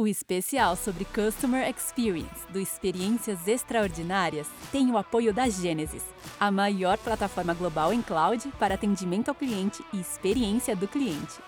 [0.00, 6.04] O especial sobre Customer Experience do Experiências Extraordinárias tem o apoio da Gênesis,
[6.38, 11.40] a maior plataforma global em cloud para atendimento ao cliente e experiência do cliente.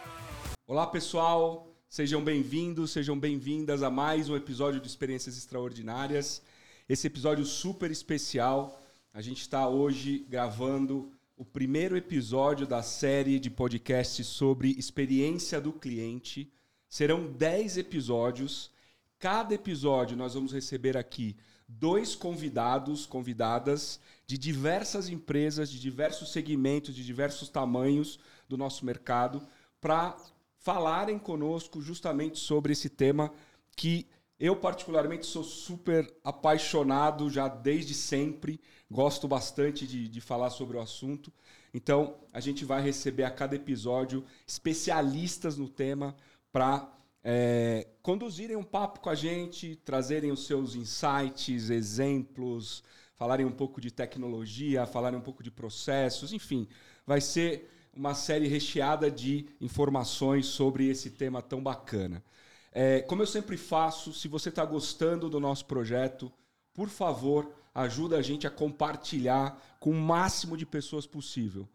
[0.67, 1.69] Olá, pessoal!
[1.89, 6.43] Sejam bem-vindos, sejam bem-vindas a mais um episódio de Experiências Extraordinárias.
[6.89, 8.81] Esse episódio super especial.
[9.15, 15.73] A gente está hoje gravando o primeiro episódio da série de podcasts sobre experiência do
[15.73, 16.53] cliente
[16.87, 18.71] Serão 10 episódios.
[19.19, 21.35] Cada episódio nós vamos receber aqui
[21.67, 29.41] dois convidados, convidadas de diversas empresas, de diversos segmentos, de diversos tamanhos do nosso mercado,
[29.81, 30.19] para
[30.59, 33.33] falarem conosco justamente sobre esse tema
[33.75, 34.07] que
[34.41, 38.59] eu, particularmente, sou super apaixonado já desde sempre,
[38.91, 41.31] gosto bastante de, de falar sobre o assunto.
[41.75, 46.17] Então, a gente vai receber a cada episódio especialistas no tema
[46.51, 46.91] para
[47.23, 52.83] é, conduzirem um papo com a gente, trazerem os seus insights, exemplos,
[53.17, 56.67] falarem um pouco de tecnologia, falarem um pouco de processos, enfim,
[57.07, 62.25] vai ser uma série recheada de informações sobre esse tema tão bacana.
[62.73, 66.33] É, como eu sempre faço, se você está gostando do nosso projeto,
[66.73, 71.69] por favor, ajuda a gente a compartilhar com o máximo de pessoas possível.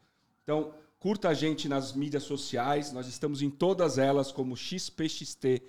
[0.43, 0.73] Então,
[1.05, 5.61] Curta a gente nas mídias sociais, nós estamos em todas elas como XPXTBR,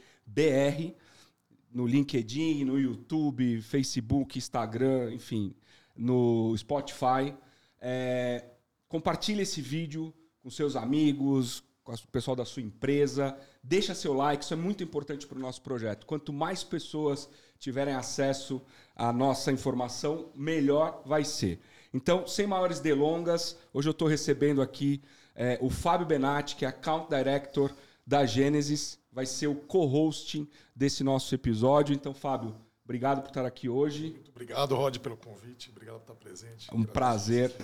[1.71, 5.55] no LinkedIn, no YouTube, Facebook, Instagram, enfim,
[5.95, 7.35] no Spotify.
[7.79, 8.47] É,
[8.89, 10.11] compartilhe esse vídeo
[10.43, 13.39] com seus amigos, com o pessoal da sua empresa.
[13.63, 16.05] Deixa seu like, isso é muito importante para o nosso projeto.
[16.05, 17.29] Quanto mais pessoas
[17.61, 18.61] tiverem acesso
[18.97, 21.61] à nossa informação, melhor vai ser.
[21.95, 25.01] Então, sem maiores delongas, hoje eu estou recebendo aqui
[25.35, 27.71] é, o Fábio Benatti, que é Account Director
[28.05, 31.95] da Gênesis, vai ser o co-hosting desse nosso episódio.
[31.95, 34.11] Então, Fábio, obrigado por estar aqui hoje.
[34.11, 35.71] Muito obrigado, Rod, pelo convite.
[35.71, 36.69] Obrigado por estar presente.
[36.69, 37.55] É um prazer.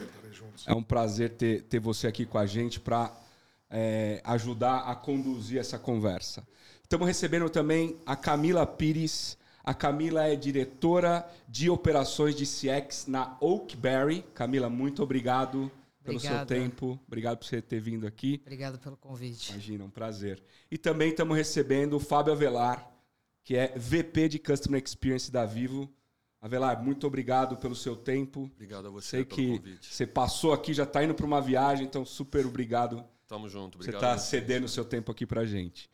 [0.64, 3.12] É um prazer ter, ter você aqui com a gente para
[3.72, 6.46] é, ajudar a conduzir essa conversa.
[6.82, 9.38] Estamos recebendo também a Camila Pires.
[9.64, 14.22] A Camila é diretora de operações de CX na Oakberry.
[14.34, 15.70] Camila, muito obrigado
[16.04, 16.38] pelo Obrigada.
[16.38, 17.00] seu tempo.
[17.06, 18.40] Obrigado por você ter vindo aqui.
[18.42, 19.52] Obrigado pelo convite.
[19.52, 20.42] Imagina, um prazer.
[20.70, 22.90] E também estamos recebendo o Fábio Avelar,
[23.42, 25.88] que é VP de Customer Experience da Vivo.
[26.40, 28.50] Avelar, muito obrigado pelo seu tempo.
[28.54, 29.94] Obrigado a você Sei pelo que convite.
[29.94, 33.04] Você passou aqui, já está indo para uma viagem, então super obrigado.
[33.26, 34.00] Tamo junto, obrigado.
[34.00, 35.88] Você está cedendo o seu tempo aqui para gente.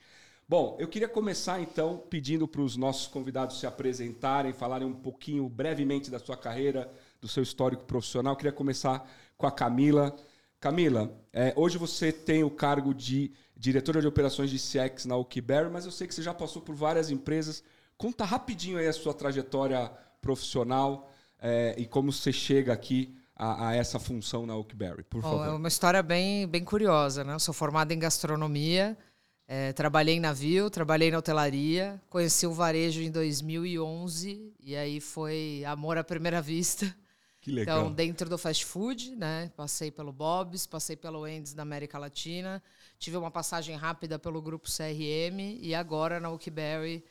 [0.49, 5.47] Bom, eu queria começar então pedindo para os nossos convidados se apresentarem, falarem um pouquinho
[5.47, 6.91] brevemente da sua carreira,
[7.21, 8.33] do seu histórico profissional.
[8.33, 9.07] Eu queria começar
[9.37, 10.17] com a Camila.
[10.59, 15.71] Camila, é, hoje você tem o cargo de diretora de operações de CX na Oakberry,
[15.71, 17.63] mas eu sei que você já passou por várias empresas.
[17.99, 23.75] Conta rapidinho aí a sua trajetória profissional é, e como você chega aqui a, a
[23.77, 25.47] essa função na Oakberry, por favor.
[25.47, 27.35] é uma história bem, bem curiosa, né?
[27.35, 28.99] Eu sou formada em gastronomia,
[29.47, 35.63] é, trabalhei em navio, trabalhei na hotelaria, conheci o varejo em 2011 e aí foi
[35.65, 36.93] amor à primeira vista.
[37.41, 37.79] Que legal.
[37.79, 39.53] Então, dentro do fast food, né?
[39.57, 42.61] Passei pelo Bob's, passei pelo Wendy's da América Latina,
[42.99, 47.05] tive uma passagem rápida pelo grupo CRM e agora na Oakberry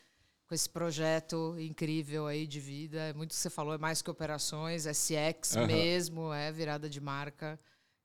[0.47, 2.99] com esse projeto incrível aí de vida.
[2.99, 5.67] É muito que você falou, é mais que operações, é CX uhum.
[5.67, 7.59] mesmo, é virada de marca.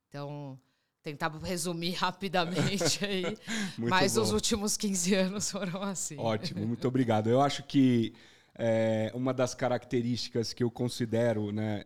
[0.09, 0.59] Então,
[1.03, 3.39] tentar resumir rapidamente aí.
[3.79, 4.23] mas bom.
[4.23, 6.19] os últimos 15 anos foram assim.
[6.19, 7.31] Ótimo, muito obrigado.
[7.31, 8.13] Eu acho que
[8.57, 11.83] é, uma das características que eu considero né,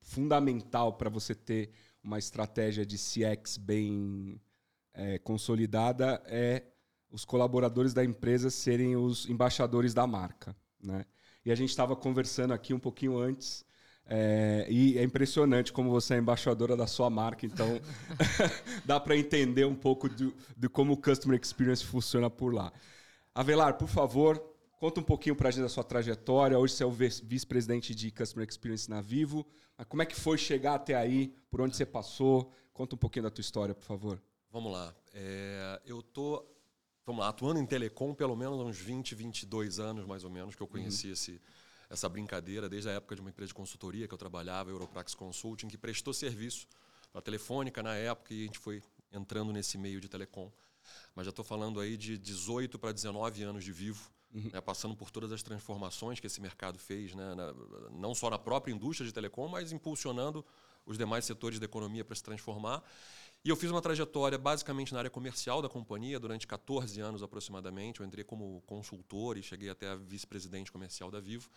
[0.00, 1.70] fundamental para você ter
[2.02, 4.40] uma estratégia de CX bem
[4.92, 6.64] é, consolidada é
[7.10, 10.54] os colaboradores da empresa serem os embaixadores da marca.
[10.82, 11.04] Né?
[11.44, 13.64] E a gente estava conversando aqui um pouquinho antes.
[14.06, 17.80] É, e é impressionante como você é embaixadora da sua marca, então
[18.84, 20.32] dá para entender um pouco de,
[20.68, 22.72] como o Customer Experience funciona por lá.
[23.32, 24.50] Avelar, por favor,
[24.80, 26.58] Conta um pouquinho para a gente da sua trajetória.
[26.58, 29.46] Hoje você é o vice-presidente de Customer Experience na Vivo.
[29.76, 31.34] Mas como é que foi chegar até aí?
[31.50, 32.50] Por onde você passou?
[32.72, 34.22] Conta um pouquinho da tua história, por favor.
[34.50, 34.94] Vamos lá.
[35.12, 36.46] É, eu tô
[37.10, 40.54] vamos lá, atuando em telecom pelo menos há uns 20, 22 anos, mais ou menos,
[40.54, 41.12] que eu conheci uhum.
[41.12, 41.40] esse,
[41.88, 45.68] essa brincadeira desde a época de uma empresa de consultoria que eu trabalhava, Europrax Consulting,
[45.68, 46.66] que prestou serviço
[47.12, 50.50] para Telefônica na época e a gente foi entrando nesse meio de telecom.
[51.14, 54.50] Mas já estou falando aí de 18 para 19 anos de vivo uhum.
[54.52, 57.52] né, passando por todas as transformações que esse mercado fez, né, na,
[57.90, 60.44] não só na própria indústria de telecom, mas impulsionando
[60.86, 62.82] os demais setores da economia para se transformar.
[63.42, 68.00] E eu fiz uma trajetória basicamente na área comercial da companhia durante 14 anos aproximadamente.
[68.00, 71.48] Eu entrei como consultor e cheguei até a vice-presidente comercial da Vivo.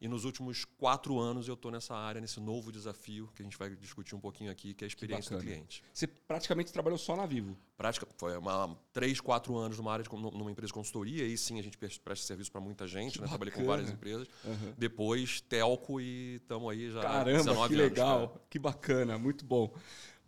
[0.00, 3.58] E nos últimos quatro anos eu estou nessa área, nesse novo desafio que a gente
[3.58, 5.82] vai discutir um pouquinho aqui, que é a experiência do cliente.
[5.92, 7.56] Você praticamente trabalhou só na Vivo?
[7.76, 11.58] Prática, foi uma, três, quatro anos numa área de, numa empresa de consultoria, e sim
[11.58, 13.26] a gente presta serviço para muita gente, né?
[13.26, 14.28] trabalhei com várias empresas.
[14.44, 14.72] Uhum.
[14.78, 19.74] Depois, telco e estamos aí já Caramba, que legal, anos, que bacana, muito bom.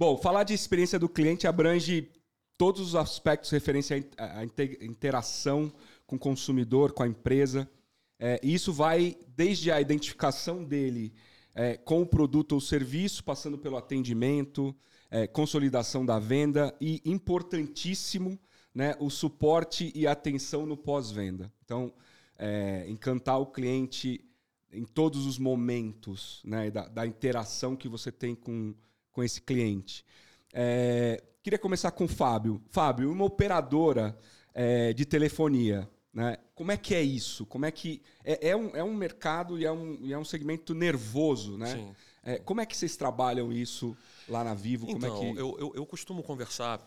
[0.01, 2.11] Bom, falar de experiência do cliente abrange
[2.57, 4.43] todos os aspectos referentes à
[4.83, 5.71] interação
[6.07, 7.71] com o consumidor, com a empresa.
[8.19, 11.13] É, isso vai desde a identificação dele
[11.55, 14.75] é, com o produto ou serviço, passando pelo atendimento,
[15.11, 18.41] é, consolidação da venda e, importantíssimo,
[18.75, 21.53] né, o suporte e atenção no pós-venda.
[21.63, 21.93] Então,
[22.39, 24.25] é, encantar o cliente
[24.73, 28.75] em todos os momentos né, da, da, interação que você tem com,
[29.13, 30.05] com esse cliente.
[30.53, 32.63] É, queria começar com o Fábio.
[32.71, 34.17] Fábio, uma operadora
[34.55, 36.37] é, de telefonia né?
[36.55, 37.47] Como é que é isso?
[37.47, 40.25] Como é que é, é, um, é um mercado e é um, e é um
[40.25, 41.95] segmento nervoso, né?
[42.23, 43.97] É, como é que vocês trabalham isso
[44.29, 44.87] lá na Vivo?
[44.91, 45.41] Então, como é então, que...
[45.41, 46.81] eu, eu, eu costumo conversar.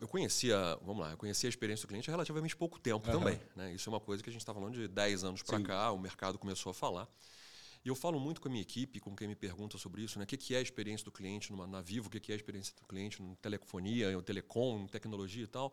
[0.00, 3.20] Eu conhecia, vamos lá, eu conhecia a experiência do cliente há relativamente pouco tempo uhum.
[3.20, 3.40] também.
[3.54, 3.72] Né?
[3.72, 5.98] Isso é uma coisa que a gente está falando de 10 anos para cá, o
[5.98, 7.06] mercado começou a falar.
[7.84, 10.24] E eu falo muito com a minha equipe, com quem me pergunta sobre isso, né?
[10.24, 12.74] O que é a experiência do cliente numa, na Vivo, o que é a experiência
[12.76, 15.72] do cliente em telefonia, em telecom, em tecnologia e tal.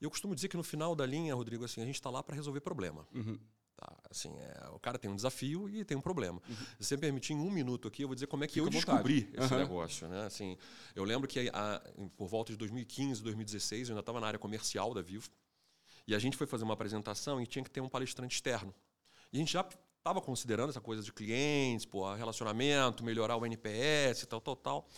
[0.00, 2.34] Eu costumo dizer que no final da linha, Rodrigo, assim, a gente está lá para
[2.34, 3.06] resolver problema.
[3.14, 3.38] Uhum.
[3.76, 6.42] Tá, assim, é, o cara tem um desafio e tem um problema.
[6.48, 6.54] Uhum.
[6.80, 8.66] Se você me permitir, em um minuto aqui, eu vou dizer como é que Fica
[8.66, 9.60] eu descobri esse uhum.
[9.60, 10.08] negócio.
[10.08, 10.24] Né?
[10.24, 10.56] Assim,
[10.94, 11.82] eu lembro que a,
[12.16, 15.30] por volta de 2015, 2016, eu ainda estava na área comercial da Vivo.
[16.08, 18.74] E a gente foi fazer uma apresentação e tinha que ter um palestrante externo.
[19.32, 19.66] E a gente já
[20.06, 24.88] estava considerando essa coisa de clientes, pô, relacionamento, melhorar o NPS, tal, tal, tal.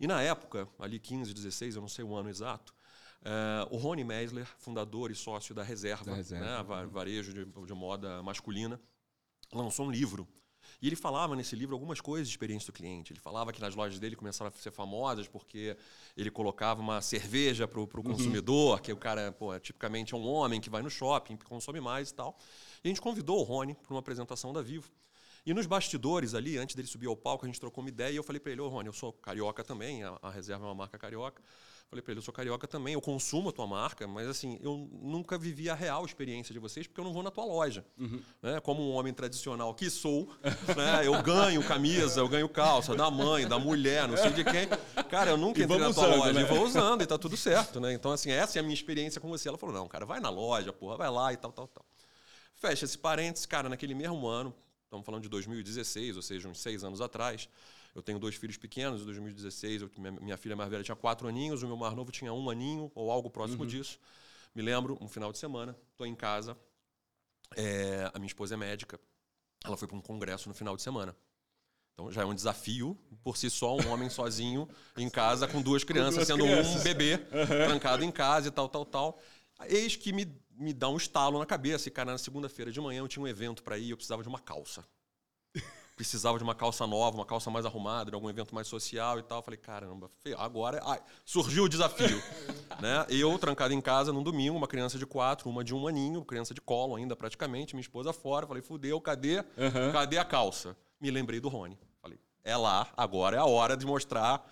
[0.00, 2.74] E na época, ali 15, 16, eu não sei o ano exato,
[3.26, 6.84] Uh, o Rony Meisler, fundador e sócio da Reserva, da Reserva.
[6.84, 8.80] Né, varejo de, de, moda masculina,
[9.52, 10.28] lançou um livro.
[10.80, 13.12] E ele falava nesse livro algumas coisas de experiência do cliente.
[13.12, 15.76] Ele falava que nas lojas dele começaram a ser famosas porque
[16.16, 18.02] ele colocava uma cerveja para o uhum.
[18.02, 22.10] consumidor, que o cara, pô, tipicamente é um homem que vai no shopping, consome mais
[22.10, 22.38] e tal.
[22.84, 24.90] E a gente convidou o Rony para uma apresentação da Vivo.
[25.46, 28.16] E nos bastidores ali, antes dele subir ao palco, a gente trocou uma ideia e
[28.16, 30.74] eu falei para ele, ô Rony, eu sou carioca também, a, a Reserva é uma
[30.74, 31.40] marca carioca.
[31.88, 34.88] Falei para ele, eu sou carioca também, eu consumo a tua marca, mas assim, eu
[35.00, 37.86] nunca vivi a real experiência de vocês porque eu não vou na tua loja.
[37.96, 38.20] Uhum.
[38.42, 38.58] Né?
[38.60, 40.28] Como um homem tradicional que sou,
[40.76, 41.06] né?
[41.06, 44.68] eu ganho camisa, eu ganho calça da mãe, da mulher, não sei de quem.
[45.08, 46.40] Cara, eu nunca entrei na tua usando, loja né?
[46.40, 47.92] e vou usando e tá tudo certo, né?
[47.92, 49.48] Então, assim, essa é a minha experiência com você.
[49.48, 51.84] Ela falou, não, cara, vai na loja, porra, vai lá e tal, tal, tal.
[52.56, 54.52] Fecha esse parênteses, cara, naquele mesmo ano,
[54.84, 57.48] estamos falando de 2016, ou seja, uns seis anos atrás,
[57.96, 61.26] eu tenho dois filhos pequenos, em 2016, eu, minha, minha, filha mais velha tinha quatro
[61.26, 63.66] aninhos, o meu mais novo tinha um aninho, ou algo próximo uhum.
[63.66, 63.98] disso.
[64.54, 66.58] Me lembro, um final de semana, estou em casa,
[67.56, 69.00] é, a minha esposa é médica,
[69.64, 71.16] ela foi para um congresso no final de semana.
[71.94, 75.82] Então já é um desafio por si só, um homem sozinho em casa com duas
[75.82, 76.80] crianças, com duas sendo crianças.
[76.82, 79.18] um bebê trancado em casa e tal, tal, tal.
[79.70, 81.88] Eis que me, me dá um estalo na cabeça.
[81.88, 84.22] E, cara, na segunda-feira de manhã eu tinha um evento para ir e eu precisava
[84.22, 84.84] de uma calça
[85.96, 89.22] precisava de uma calça nova, uma calça mais arrumada, de algum evento mais social e
[89.22, 89.42] tal.
[89.42, 92.22] Falei, caramba, agora ai, surgiu o desafio.
[92.80, 93.06] né?
[93.08, 96.52] Eu, trancado em casa num domingo, uma criança de quatro, uma de um aninho, criança
[96.52, 98.46] de colo ainda praticamente, minha esposa fora.
[98.46, 99.92] Falei, fudeu, cadê, uhum.
[99.92, 100.76] cadê a calça?
[101.00, 101.78] Me lembrei do Rony.
[102.02, 104.46] Falei, é lá, agora é a hora de mostrar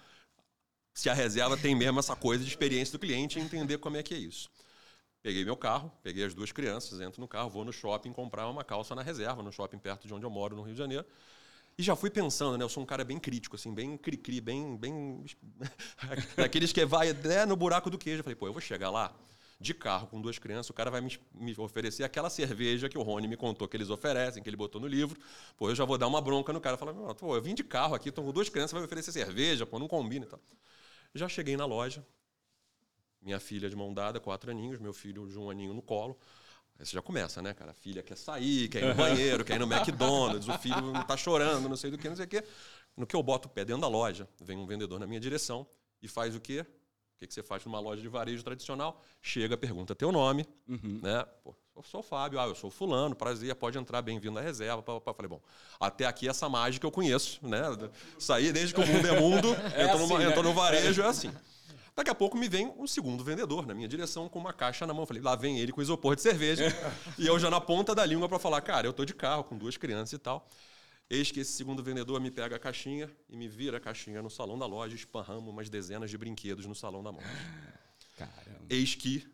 [0.95, 4.03] se a reserva tem mesmo essa coisa de experiência do cliente e entender como é
[4.03, 4.49] que é isso.
[5.23, 8.63] Peguei meu carro, peguei as duas crianças, entro no carro, vou no shopping comprar uma
[8.63, 11.05] calça na reserva, no shopping perto de onde eu moro, no Rio de Janeiro.
[11.77, 12.65] E já fui pensando, né?
[12.65, 14.77] Eu sou um cara bem crítico, assim, bem cri-cri, bem.
[14.77, 15.25] bem...
[16.37, 18.21] Daqueles que vai até no buraco do queijo.
[18.21, 19.13] Eu falei, pô, eu vou chegar lá
[19.61, 23.03] de carro com duas crianças, o cara vai me, me, oferecer aquela cerveja que o
[23.03, 25.19] Rony me contou que eles oferecem, que ele botou no livro.
[25.57, 26.77] Pô, eu já vou dar uma bronca no cara.
[26.77, 29.65] Falar, pô, eu vim de carro aqui, tô com duas crianças, vai me oferecer cerveja,
[29.65, 30.41] pô, não combina e tal.
[31.15, 32.05] Já cheguei na loja,
[33.23, 36.19] minha filha de mão dada, quatro aninhos, meu filho de um aninho no colo.
[36.79, 37.71] Aí você já começa, né, cara?
[37.71, 41.05] A filha quer sair, quer ir no banheiro, quer ir no McDonald's, o filho não
[41.05, 42.45] tá chorando, não sei do que, não sei o quê.
[42.97, 45.67] No que eu boto o pé dentro da loja, vem um vendedor na minha direção
[46.03, 46.61] e faz o quê?
[46.61, 49.01] O que, que você faz numa loja de varejo tradicional?
[49.23, 51.01] Chega, pergunta teu nome, uhum.
[51.01, 51.25] né?
[51.45, 54.83] Pô, eu sou o Fábio, ah, eu sou fulano, prazer, pode entrar, bem-vindo à reserva.
[54.83, 55.15] Pá, pá.
[55.15, 55.41] Falei, bom,
[55.79, 57.63] até aqui essa mágica eu conheço, né?
[58.19, 60.43] Saí desde que o mundo é mundo, é entro, assim, né?
[60.43, 61.33] no varejo, é assim.
[61.97, 64.93] Daqui a pouco me vem um segundo vendedor na minha direção com uma caixa na
[64.93, 65.07] mão.
[65.07, 66.65] falei, lá vem ele com isopor de cerveja.
[67.17, 69.57] e eu já na ponta da língua para falar, cara, eu tô de carro com
[69.57, 70.49] duas crianças e tal.
[71.09, 74.29] Eis que esse segundo vendedor me pega a caixinha e me vira a caixinha no
[74.29, 77.29] salão da loja, esparramos umas dezenas de brinquedos no salão da loja.
[78.19, 78.67] Caramba.
[78.69, 79.25] Eis que,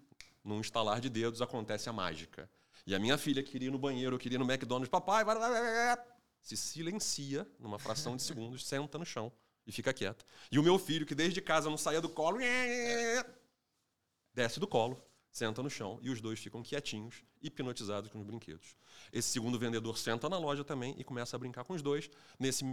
[0.45, 2.51] num estalar de dedos, acontece a mágica.
[2.87, 5.39] E a minha filha queria ir no banheiro, eu queria ir no McDonald's, papai, vai,
[5.39, 6.05] vai, vai, vai, vai",
[6.43, 9.33] se silencia numa fração de segundos, senta no chão
[9.71, 10.25] e fica quieta.
[10.51, 12.39] E o meu filho, que desde casa não saía do colo,
[14.35, 15.01] desce do colo,
[15.31, 18.77] senta no chão e os dois ficam quietinhos, hipnotizados com os brinquedos.
[19.13, 22.11] Esse segundo vendedor senta na loja também e começa a brincar com os dois.
[22.37, 22.65] Nesse,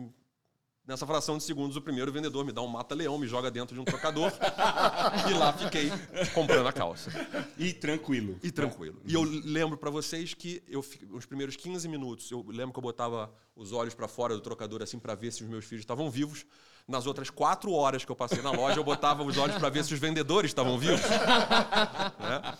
[0.87, 3.79] nessa fração de segundos, o primeiro vendedor me dá um mata-leão, me joga dentro de
[3.79, 4.31] um trocador
[5.29, 5.91] e lá fiquei
[6.33, 7.11] comprando a calça.
[7.59, 8.39] E tranquilo.
[8.41, 8.99] E tranquilo.
[9.05, 12.83] E eu lembro pra vocês que eu os primeiros 15 minutos, eu lembro que eu
[12.83, 16.09] botava os olhos pra fora do trocador assim pra ver se os meus filhos estavam
[16.09, 16.43] vivos.
[16.87, 19.83] Nas outras quatro horas que eu passei na loja, eu botava os olhos pra ver
[19.83, 21.01] se os vendedores estavam vivos.
[22.19, 22.57] né?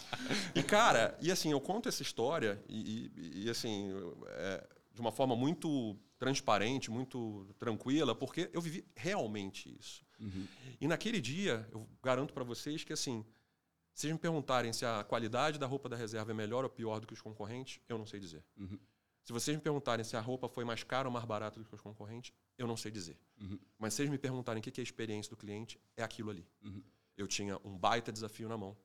[0.54, 3.90] E cara, e assim, eu conto essa história e, e- e, assim,
[4.28, 10.06] é, de uma forma muito transparente, muito tranquila, porque eu vivi realmente isso.
[10.82, 13.24] E naquele dia, eu garanto pra vocês que assim,
[13.94, 17.00] se vocês me perguntarem se a qualidade da roupa da reserva é melhor ou pior
[17.00, 18.44] do que os concorrentes, eu não sei dizer.
[19.24, 21.76] Se vocês me perguntarem se a roupa foi mais cara ou mais barata do que
[21.76, 23.18] os concorrentes, eu não sei dizer.
[23.78, 26.46] Mas se vocês me perguntarem o que é a experiência do cliente, é aquilo ali.
[27.16, 28.76] Eu tinha um baita desafio na mão,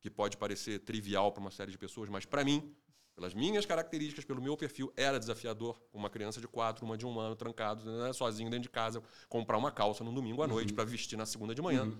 [0.00, 2.74] que pode parecer trivial para uma série de pessoas, mas para mim,
[3.14, 7.18] pelas minhas características, pelo meu perfil, era desafiador uma criança de quatro, uma de um
[7.18, 10.84] ano, trancado, né, sozinho dentro de casa, comprar uma calça no domingo à noite para
[10.84, 11.90] vestir na segunda de manhã.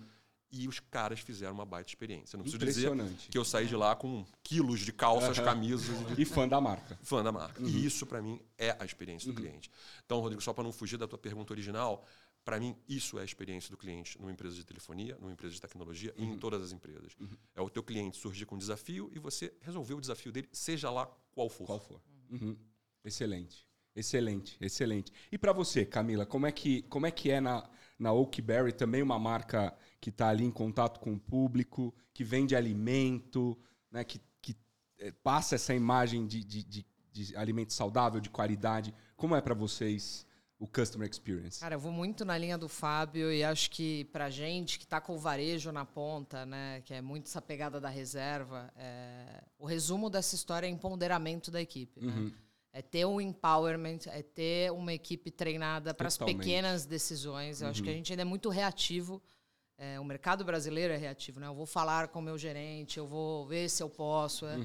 [0.50, 2.36] E os caras fizeram uma baita experiência.
[2.36, 2.90] Não preciso dizer
[3.30, 6.98] que eu saí de lá com quilos de calças, camisas e E fã da marca.
[7.02, 7.60] fã da marca.
[7.62, 9.70] E isso, para mim, é a experiência do cliente.
[10.04, 12.04] Então, Rodrigo, só para não fugir da tua pergunta original,
[12.44, 15.60] para mim, isso é a experiência do cliente numa empresa de telefonia, numa empresa de
[15.60, 17.16] tecnologia e em todas as empresas.
[17.52, 20.88] É o teu cliente surgir com um desafio e você resolver o desafio dele, seja
[20.90, 21.66] lá qual for.
[21.66, 22.00] Qual for.
[22.30, 22.56] Uhum.
[23.04, 23.65] Excelente.
[23.96, 25.10] Excelente, excelente.
[25.32, 27.66] E para você, Camila, como é que, como é, que é na,
[27.98, 32.54] na Oakberry, também uma marca que está ali em contato com o público, que vende
[32.54, 33.58] alimento,
[33.90, 34.54] né, que, que
[34.98, 38.94] eh, passa essa imagem de, de, de, de alimento saudável, de qualidade.
[39.16, 40.26] Como é para vocês
[40.58, 41.60] o Customer Experience?
[41.60, 45.00] Cara, eu vou muito na linha do Fábio e acho que pra gente que tá
[45.00, 49.64] com o varejo na ponta, né, que é muito essa pegada da reserva, é, o
[49.64, 52.32] resumo dessa história é empoderamento da equipe, né?
[52.76, 57.62] É ter um empowerment, é ter uma equipe treinada para as pequenas decisões.
[57.62, 59.22] Eu acho que a gente ainda é muito reativo.
[59.78, 61.46] É, o mercado brasileiro é reativo, né?
[61.46, 64.44] Eu vou falar com o meu gerente, eu vou ver se eu posso.
[64.44, 64.58] É,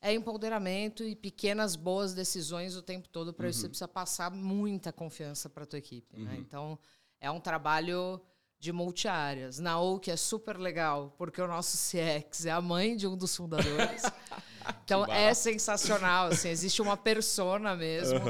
[0.00, 3.32] é empoderamento e pequenas boas decisões o tempo todo.
[3.32, 6.18] Para isso você precisa passar muita confiança para tua equipe.
[6.18, 6.36] Né?
[6.40, 6.76] Então
[7.20, 8.20] é um trabalho
[8.58, 9.60] de multiáreas.
[9.60, 13.36] Na Oak é super legal porque o nosso CX é a mãe de um dos
[13.36, 14.02] fundadores.
[14.86, 18.20] Então é sensacional, assim, existe uma persona mesmo.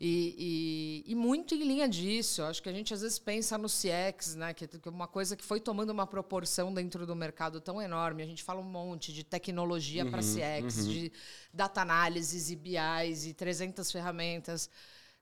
[0.00, 2.42] E, e, e muito em linha disso.
[2.42, 4.52] Acho que a gente às vezes pensa no CX, né?
[4.52, 8.22] Que que é uma coisa que foi tomando uma proporção dentro do mercado tão enorme.
[8.22, 11.12] A gente fala um monte de tecnologia para CX, de
[11.52, 14.68] data análises e BIs e 300 ferramentas.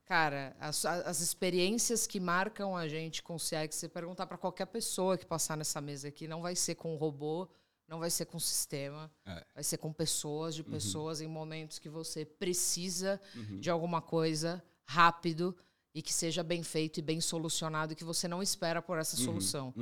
[0.09, 4.65] Cara, as, as experiências que marcam a gente com o CX, você perguntar para qualquer
[4.65, 7.47] pessoa que passar nessa mesa aqui, não vai ser com robô,
[7.89, 9.45] não vai ser com sistema, É.
[9.55, 13.21] vai ser com pessoas, de pessoas em momentos que você precisa
[13.61, 15.57] de alguma coisa rápido
[15.95, 19.17] e que seja bem feito e bem solucionado e que você não espera por essa
[19.17, 19.73] solução.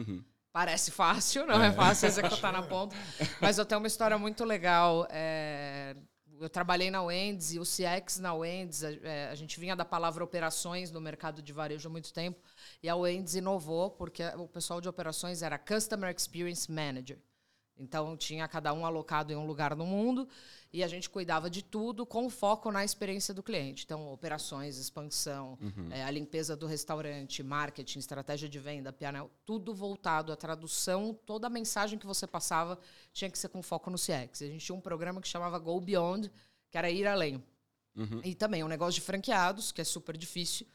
[0.53, 2.97] Parece fácil, não é, fácil executar na ponta.
[3.41, 5.07] Mas eu tenho uma história muito legal.
[5.11, 5.95] é,
[6.41, 9.85] eu trabalhei na Wendy's e o CX na Wendy's, a, é, a gente vinha da
[9.85, 12.39] palavra operações no mercado de varejo há muito tempo,
[12.83, 17.19] e a Wendy's inovou porque o pessoal de operações era Customer Experience Manager.
[17.79, 20.29] Então tinha cada um alocado em um lugar no mundo
[20.73, 23.85] e a gente cuidava de tudo com foco na experiência do cliente.
[23.85, 25.59] Então, operações, expansão,
[25.91, 31.47] eh, a limpeza do restaurante, marketing, estratégia de venda, pianel, tudo voltado à tradução, toda
[31.47, 32.79] a mensagem que você passava
[33.13, 34.43] tinha que ser com foco no CX.
[34.43, 36.31] A gente tinha um programa que chamava Go Beyond,
[36.71, 37.43] que era ir além.
[38.25, 40.67] E também um negócio de franqueados, que é super difícil.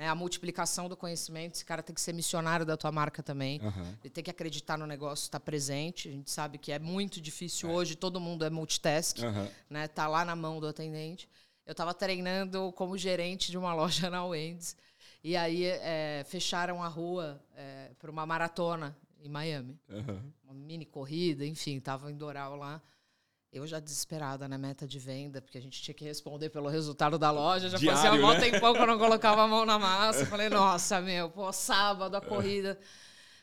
[0.00, 0.08] Né?
[0.08, 3.60] A multiplicação do conhecimento, esse cara tem que ser missionário da tua marca também.
[4.02, 6.08] Ele tem que acreditar no negócio, estar presente.
[6.08, 9.46] A gente sabe que é muito difícil hoje, todo mundo é multitask, Aham.
[9.68, 9.86] né?
[9.88, 11.28] Tá lá na mão do atendente.
[11.66, 14.74] Eu estava treinando como gerente de uma loja na Wendy's.
[15.22, 17.38] E aí é, fecharam a rua
[17.98, 19.78] para uma maratona em Miami.
[20.42, 22.80] Uma mini corrida, enfim, estava em Doral lá.
[23.52, 27.18] Eu já desesperada na meta de venda, porque a gente tinha que responder pelo resultado
[27.18, 27.68] da loja.
[27.68, 28.40] Já fazia Diário, um mó né?
[28.40, 30.24] tempão que eu não colocava a mão na massa.
[30.24, 32.78] Falei, nossa, meu, pô, sábado a corrida.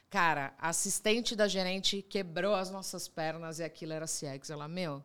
[0.09, 4.49] Cara, a assistente da gerente quebrou as nossas pernas e aquilo era CX.
[4.49, 5.03] Ela, meu,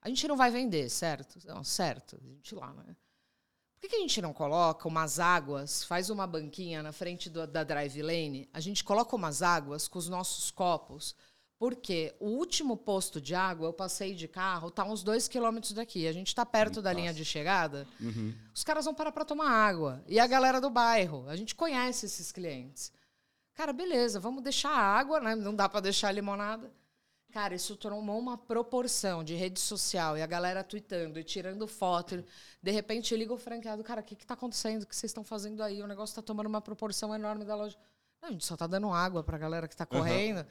[0.00, 1.38] a gente não vai vender, certo?
[1.46, 2.18] Não, certo.
[2.20, 2.96] A gente lá, né?
[3.80, 7.64] Por que a gente não coloca umas águas, faz uma banquinha na frente do, da
[7.64, 11.16] drive lane, a gente coloca umas águas com os nossos copos,
[11.62, 16.08] porque o último posto de água, eu passei de carro, tá uns dois quilômetros daqui.
[16.08, 17.86] A gente está perto da linha de chegada.
[18.00, 18.34] Uhum.
[18.52, 20.02] Os caras vão parar para tomar água.
[20.08, 22.92] E a galera do bairro, a gente conhece esses clientes.
[23.54, 25.36] Cara, beleza, vamos deixar a água, né?
[25.36, 26.68] Não dá para deixar a limonada.
[27.30, 32.24] Cara, isso tomou uma proporção de rede social e a galera tweetando e tirando foto.
[32.60, 34.82] De repente liga o franqueado, cara, o que está acontecendo?
[34.82, 35.80] O que vocês estão fazendo aí?
[35.80, 37.78] O negócio está tomando uma proporção enorme da loja.
[38.22, 40.38] Não, a gente só está dando água para a galera que está correndo.
[40.38, 40.46] Uhum.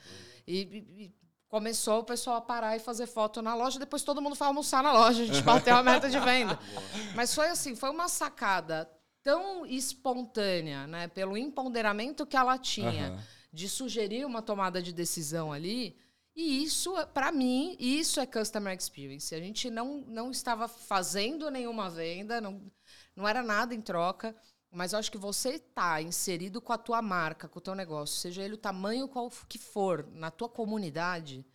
[0.46, 1.16] E, e, e,
[1.48, 3.80] começou o pessoal a parar e fazer foto na loja.
[3.80, 5.24] Depois todo mundo foi almoçar na loja.
[5.24, 6.60] A gente bateu a meta de venda.
[7.16, 8.90] Mas foi assim, foi uma sacada
[9.24, 11.08] tão espontânea, né?
[11.08, 13.20] Pelo empoderamento que ela tinha uhum.
[13.54, 15.96] de sugerir uma tomada de decisão ali
[16.36, 19.36] e isso, para mim, isso é customer experience.
[19.36, 22.62] A gente não, não estava fazendo nenhuma venda, não,
[23.16, 24.36] não era nada em troca,
[24.72, 28.18] mas eu acho que você está inserido com a tua marca, com o teu negócio,
[28.20, 31.46] seja ele o tamanho qual que for, na tua comunidade,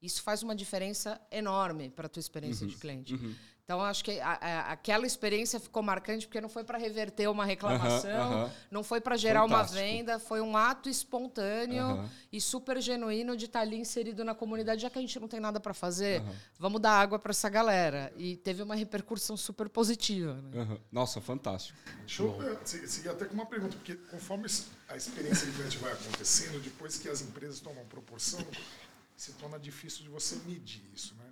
[0.00, 3.14] isso faz uma diferença enorme para a tua experiência uhum, de cliente.
[3.14, 3.34] Uhum.
[3.64, 7.44] Então, acho que a, a, aquela experiência ficou marcante porque não foi para reverter uma
[7.44, 9.78] reclamação, não foi para gerar Fantástico.
[9.78, 14.34] uma venda, foi um ato espontâneo e super genuíno de estar tá ali inserido na
[14.34, 16.22] comunidade, já que a gente não tem nada para fazer,
[16.58, 18.12] vamos dar água para essa galera.
[18.16, 20.34] E teve uma repercussão super positiva.
[20.34, 20.78] Né?
[20.90, 21.78] Nossa, fantástico.
[22.00, 24.46] Deixa eu seguir até com uma pergunta, porque conforme
[24.88, 28.44] a experiência de cliente vai acontecendo, depois que as empresas tomam proporção,
[29.16, 31.31] se torna difícil de você medir isso, né?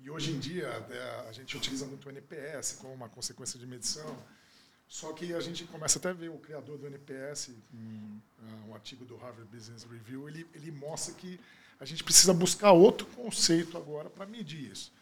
[0.00, 3.66] E hoje em dia é, a gente utiliza muito o NPS como uma consequência de
[3.66, 4.16] medição.
[4.88, 8.20] Só que a gente começa até a ver o criador do NPS, um,
[8.68, 11.40] um artigo do Harvard Business Review, ele, ele mostra que
[11.80, 14.92] a gente precisa buscar outro conceito agora para medir isso.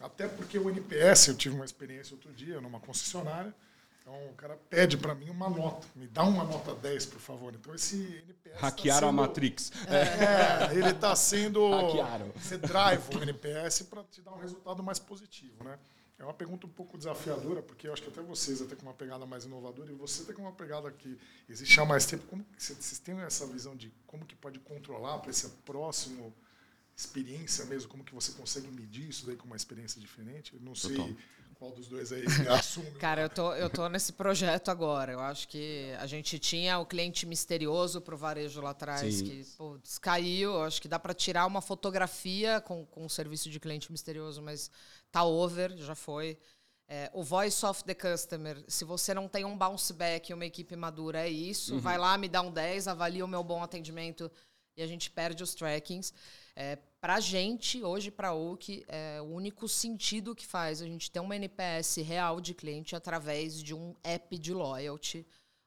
[0.00, 3.54] Até porque o NPS, eu tive uma experiência outro dia numa concessionária,
[4.06, 7.52] então o cara pede para mim uma nota, me dá uma nota 10, por favor.
[7.52, 8.54] Então esse NPS.
[8.54, 9.72] Tá Hackearam tá sendo, a Matrix.
[9.88, 11.70] É, ele está sendo.
[11.70, 12.30] Hackearam.
[12.36, 15.76] Você drive o NPS para te dar um resultado mais positivo, né?
[16.20, 18.94] É uma pergunta um pouco desafiadora, porque eu acho que até vocês até com uma
[18.94, 22.28] pegada mais inovadora e você até com uma pegada que existe há mais tempo.
[22.28, 26.32] Como vocês têm essa visão de como que pode controlar para esse próximo
[26.96, 30.54] experiência mesmo, como que você consegue medir isso daí com uma experiência diferente?
[30.54, 30.96] Eu não sei.
[30.96, 31.10] Total
[31.58, 32.24] qual dos dois aí
[32.58, 32.90] assume?
[32.92, 35.12] Cara, eu tô, eu tô nesse projeto agora.
[35.12, 39.24] Eu acho que a gente tinha o cliente misterioso para o varejo lá atrás, Sim.
[39.24, 40.54] que pô, caiu.
[40.54, 44.42] Eu acho que dá para tirar uma fotografia com, com o serviço de cliente misterioso,
[44.42, 44.70] mas
[45.10, 46.38] tá over, já foi.
[46.88, 50.46] É, o voice of the customer, se você não tem um bounce back e uma
[50.46, 51.74] equipe madura, é isso.
[51.74, 51.80] Uhum.
[51.80, 54.30] Vai lá, me dá um 10, avalia o meu bom atendimento
[54.76, 56.12] e a gente perde os trackings.
[56.54, 60.86] É, para a gente, hoje, para a OUK, é o único sentido que faz a
[60.86, 65.24] gente ter uma NPS real de cliente através de um app de loyalty,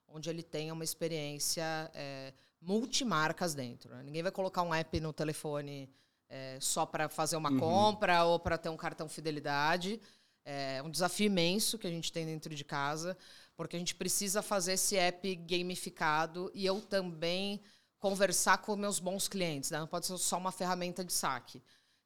[0.09, 3.89] onde ele tenha uma experiência é, multimarcas dentro.
[3.89, 4.03] Né?
[4.03, 5.89] Ninguém vai colocar um app no telefone
[6.27, 7.59] é, só para fazer uma uhum.
[7.59, 9.97] compra ou para ter um cartão fidelidade.
[10.43, 13.15] É um desafio imenso que a gente tem dentro de casa,
[13.55, 17.61] porque a gente precisa fazer esse app gamificado e eu também
[17.99, 19.79] conversar com meus bons clientes, né?
[19.79, 21.61] não pode ser só uma ferramenta de saque.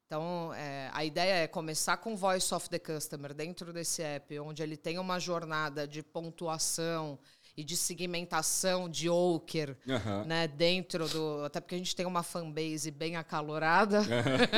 [0.06, 4.62] Então, é, a ideia é começar com Voice of the Customer dentro desse app, onde
[4.62, 7.18] ele tem uma jornada de pontuação
[7.56, 10.24] e de segmentação de Oker, uhum.
[10.24, 14.02] né, dentro do, até porque a gente tem uma fanbase bem acalorada.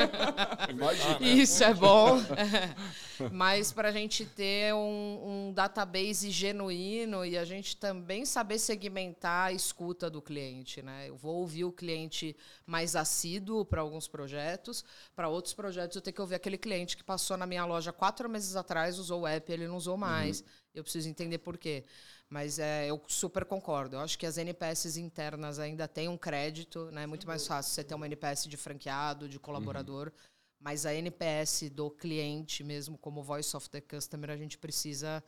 [0.67, 1.19] Imagina.
[1.21, 2.17] Isso é bom.
[3.31, 9.47] Mas para a gente ter um, um, database genuíno e a gente também saber segmentar
[9.47, 11.09] a escuta do cliente, né?
[11.09, 14.83] Eu vou ouvir o cliente mais assíduo para alguns projetos,
[15.15, 18.27] para outros projetos eu tenho que ouvir aquele cliente que passou na minha loja quatro
[18.27, 20.41] meses atrás, usou o app, ele não usou mais.
[20.41, 20.47] Uhum.
[20.75, 21.85] Eu preciso entender por quê.
[22.29, 23.95] Mas é, eu super concordo.
[23.95, 27.03] Eu acho que as NPS internas ainda têm um crédito, né?
[27.03, 30.07] É muito mais fácil você ter uma NPS de franqueado, de colaborador.
[30.07, 30.35] Uhum.
[30.59, 35.23] Mas a NPS do cliente, mesmo como Voice of the Customer, a gente precisa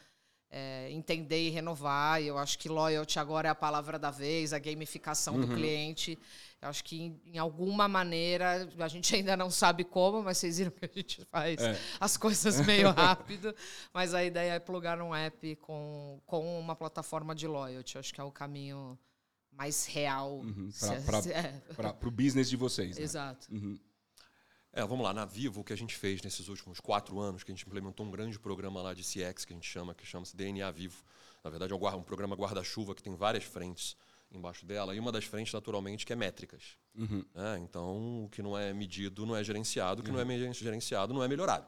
[0.50, 2.22] é, entender e renovar.
[2.22, 5.42] E eu acho que loyalty agora é a palavra da vez, a gamificação uhum.
[5.42, 6.20] do cliente.
[6.62, 10.58] Eu acho que, em, em, alguma maneira, a gente ainda não sabe como, mas vocês
[10.58, 11.80] viram que a gente faz é.
[12.00, 13.56] as coisas meio rápido.
[13.94, 17.96] Mas a ideia é plugar um app com, com uma plataforma de loyalty.
[17.96, 19.00] Eu acho que é o caminho
[19.54, 20.70] mais real uhum,
[21.76, 21.96] para é.
[22.06, 22.98] o business de vocês.
[22.98, 23.04] Né?
[23.04, 23.48] Exato.
[23.50, 23.80] Uhum.
[24.72, 27.52] É, vamos lá, na Vivo, o que a gente fez nesses últimos quatro anos, que
[27.52, 30.36] a gente implementou um grande programa lá de CX, que a gente chama, que chama-se
[30.36, 31.04] DNA Vivo.
[31.44, 33.96] Na verdade, é um, um programa guarda-chuva que tem várias frentes
[34.32, 36.78] embaixo dela, e uma das frentes, naturalmente, que é métricas.
[36.96, 37.26] Uhum.
[37.36, 40.24] É, então, o que não é medido não é gerenciado, o que uhum.
[40.24, 41.68] não é gerenciado não é melhorado.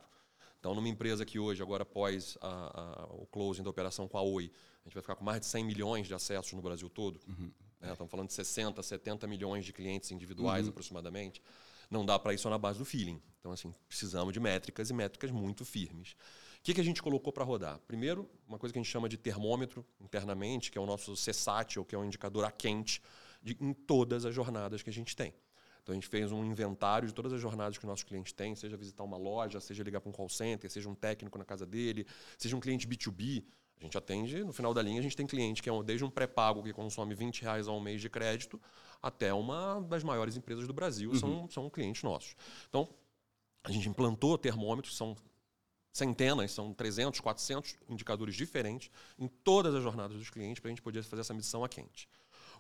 [0.60, 4.22] Então, numa empresa que hoje, agora após a, a, o closing da operação com a
[4.22, 4.52] Oi,
[4.84, 7.20] a gente vai ficar com mais de 100 milhões de acessos no Brasil todo.
[7.28, 7.52] Uhum.
[7.80, 7.92] Né?
[7.92, 10.70] Estamos falando de 60, 70 milhões de clientes individuais uhum.
[10.70, 11.42] aproximadamente.
[11.90, 13.20] Não dá para ir só na base do feeling.
[13.40, 16.16] Então, assim, precisamos de métricas e métricas muito firmes.
[16.62, 17.80] O que, que a gente colocou para rodar?
[17.88, 21.84] Primeiro, uma coisa que a gente chama de termômetro internamente, que é o nosso CSAT,
[21.88, 23.02] que é um indicador a quente
[23.42, 25.34] de, em todas as jornadas que a gente tem.
[25.82, 28.54] Então a gente fez um inventário de todas as jornadas que o nosso cliente tem,
[28.54, 31.66] seja visitar uma loja, seja ligar para um call center, seja um técnico na casa
[31.66, 32.06] dele,
[32.38, 33.44] seja um cliente B2B.
[33.80, 36.12] A gente atende, no final da linha, a gente tem cliente que é desde um
[36.12, 38.62] pré-pago que consome 20 reais ao mês de crédito,
[39.02, 41.18] até uma das maiores empresas do Brasil, uhum.
[41.18, 42.36] são, são clientes nossos.
[42.70, 42.88] Então,
[43.64, 45.18] a gente implantou termômetros, são
[45.92, 50.82] centenas, são 300, 400 indicadores diferentes em todas as jornadas dos clientes para a gente
[50.82, 52.08] poder fazer essa medição a quente.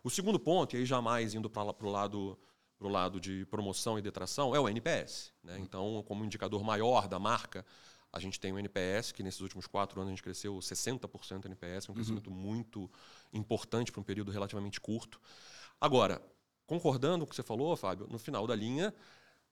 [0.04, 2.38] O segundo ponto, e aí jamais indo para o lado
[2.82, 5.32] para o lado de promoção e detração é o NPS.
[5.44, 5.60] Né?
[5.60, 7.64] Então, como indicador maior da marca,
[8.12, 11.90] a gente tem o NPS, que nesses últimos quatro anos a gente cresceu 60% NPS,
[11.90, 12.36] um crescimento uhum.
[12.36, 12.90] muito
[13.32, 15.22] importante para um período relativamente curto.
[15.80, 16.20] Agora,
[16.66, 18.92] concordando com o que você falou, Fábio, no final da linha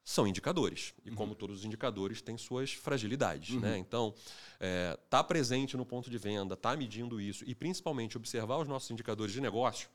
[0.03, 0.93] são indicadores.
[1.05, 1.15] E uhum.
[1.15, 3.55] como todos os indicadores, têm suas fragilidades.
[3.55, 3.61] Uhum.
[3.61, 3.77] Né?
[3.77, 4.13] Então,
[4.59, 8.89] é, tá presente no ponto de venda, tá medindo isso e principalmente observar os nossos
[8.91, 9.89] indicadores de negócio.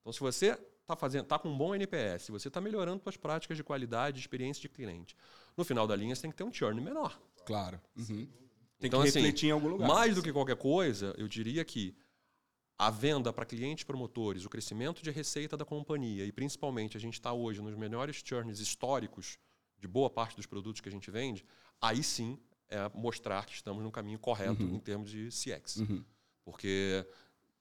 [0.00, 3.56] Então, se você está fazendo, tá com um bom NPS, você está melhorando suas práticas
[3.56, 5.16] de qualidade, de experiência de cliente.
[5.56, 7.18] No final da linha, você tem que ter um churn menor.
[7.46, 7.80] Claro.
[7.96, 8.26] Uhum.
[8.78, 9.88] Tem então, que assim, refletir assim, em algum lugar.
[9.88, 11.96] Mais do que qualquer coisa, eu diria que
[12.78, 17.14] a venda para clientes promotores, o crescimento de receita da companhia e principalmente a gente
[17.14, 19.38] está hoje nos melhores churns históricos
[19.78, 21.44] de boa parte dos produtos que a gente vende,
[21.80, 24.74] aí sim é mostrar que estamos no caminho correto uhum.
[24.74, 25.76] em termos de CX.
[25.76, 26.04] Uhum.
[26.44, 27.06] Porque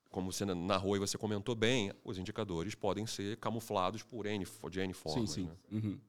[0.09, 4.79] como você narrou e você comentou bem, os indicadores podem ser camuflados por N, de
[4.79, 5.31] N formas.
[5.31, 5.47] Sim, sim.
[5.47, 5.57] Né?
[5.71, 5.99] Uhum.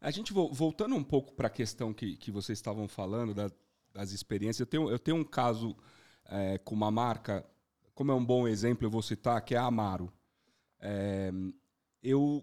[0.00, 3.50] A gente, voltando um pouco para a questão que, que vocês estavam falando, da,
[3.92, 5.76] das experiências, eu tenho, eu tenho um caso
[6.24, 7.46] é, com uma marca,
[8.00, 10.10] como é um bom exemplo, eu vou citar, que é a Amaro.
[10.80, 11.30] É,
[12.02, 12.42] eu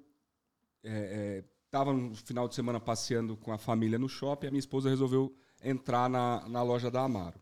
[1.66, 4.88] estava é, no final de semana passeando com a família no shopping, a minha esposa
[4.88, 7.42] resolveu entrar na, na loja da Amaro.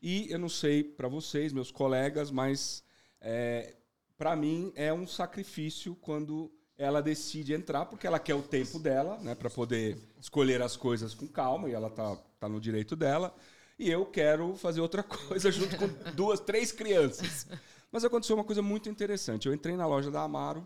[0.00, 2.82] E eu não sei para vocês, meus colegas, mas
[3.20, 3.76] é,
[4.16, 9.18] para mim é um sacrifício quando ela decide entrar, porque ela quer o tempo dela,
[9.18, 13.34] né, para poder escolher as coisas com calma, e ela tá, tá no direito dela.
[13.82, 17.48] E eu quero fazer outra coisa junto com duas, três crianças.
[17.90, 19.48] Mas aconteceu uma coisa muito interessante.
[19.48, 20.64] Eu entrei na loja da Amaro.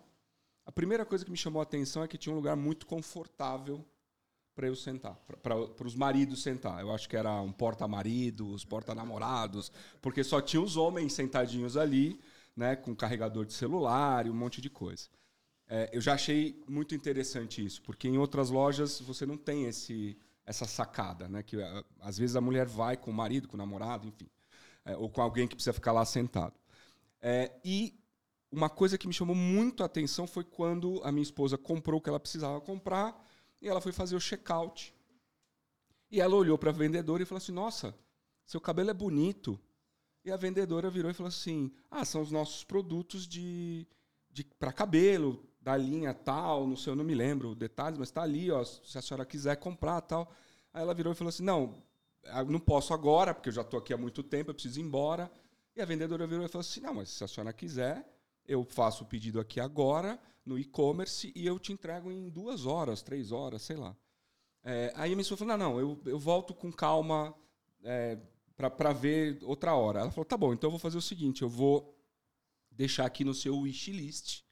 [0.67, 3.83] A primeira coisa que me chamou a atenção é que tinha um lugar muito confortável
[4.55, 6.79] para eu sentar, para os maridos sentar.
[6.83, 12.21] Eu acho que era um porta-maridos, porta-namorados, porque só tinha os homens sentadinhos ali
[12.55, 15.09] né, com carregador de celular e um monte de coisa.
[15.69, 20.19] É, eu já achei muito interessante isso, porque em outras lojas você não tem esse,
[20.47, 21.57] essa sacada, né, que
[22.01, 24.29] às vezes a mulher vai com o marido, com o namorado, enfim,
[24.85, 26.55] é, ou com alguém que precisa ficar lá sentado.
[27.21, 27.99] É, e
[28.51, 32.03] uma coisa que me chamou muito a atenção foi quando a minha esposa comprou o
[32.03, 33.21] que ela precisava comprar
[33.61, 34.95] e ela foi fazer o check-out.
[36.11, 37.95] E ela olhou para a vendedora e falou assim: Nossa,
[38.47, 39.59] seu cabelo é bonito.
[40.25, 43.87] E a vendedora virou e falou assim: Ah, são os nossos produtos de,
[44.31, 48.23] de para cabelo, da linha tal, não sei, eu não me lembro detalhes, mas está
[48.23, 50.33] ali, ó, se a senhora quiser comprar tal.
[50.73, 51.83] Aí ela virou e falou assim: Não,
[52.47, 55.29] não posso agora, porque eu já estou aqui há muito tempo, eu preciso ir embora.
[55.75, 58.09] E a vendedora virou e falou assim: Não, mas se a senhora quiser,
[58.47, 63.03] eu faço o pedido aqui agora, no e-commerce, e eu te entrego em duas horas,
[63.03, 63.97] três horas, sei lá.
[64.63, 67.35] É, aí a esposa falou: Não, não, eu, eu volto com calma.
[67.83, 68.17] É,
[68.57, 69.99] para ver outra hora.
[69.99, 71.93] Ela falou: tá bom, então eu vou fazer o seguinte: eu vou
[72.71, 74.46] deixar aqui no seu wishlist,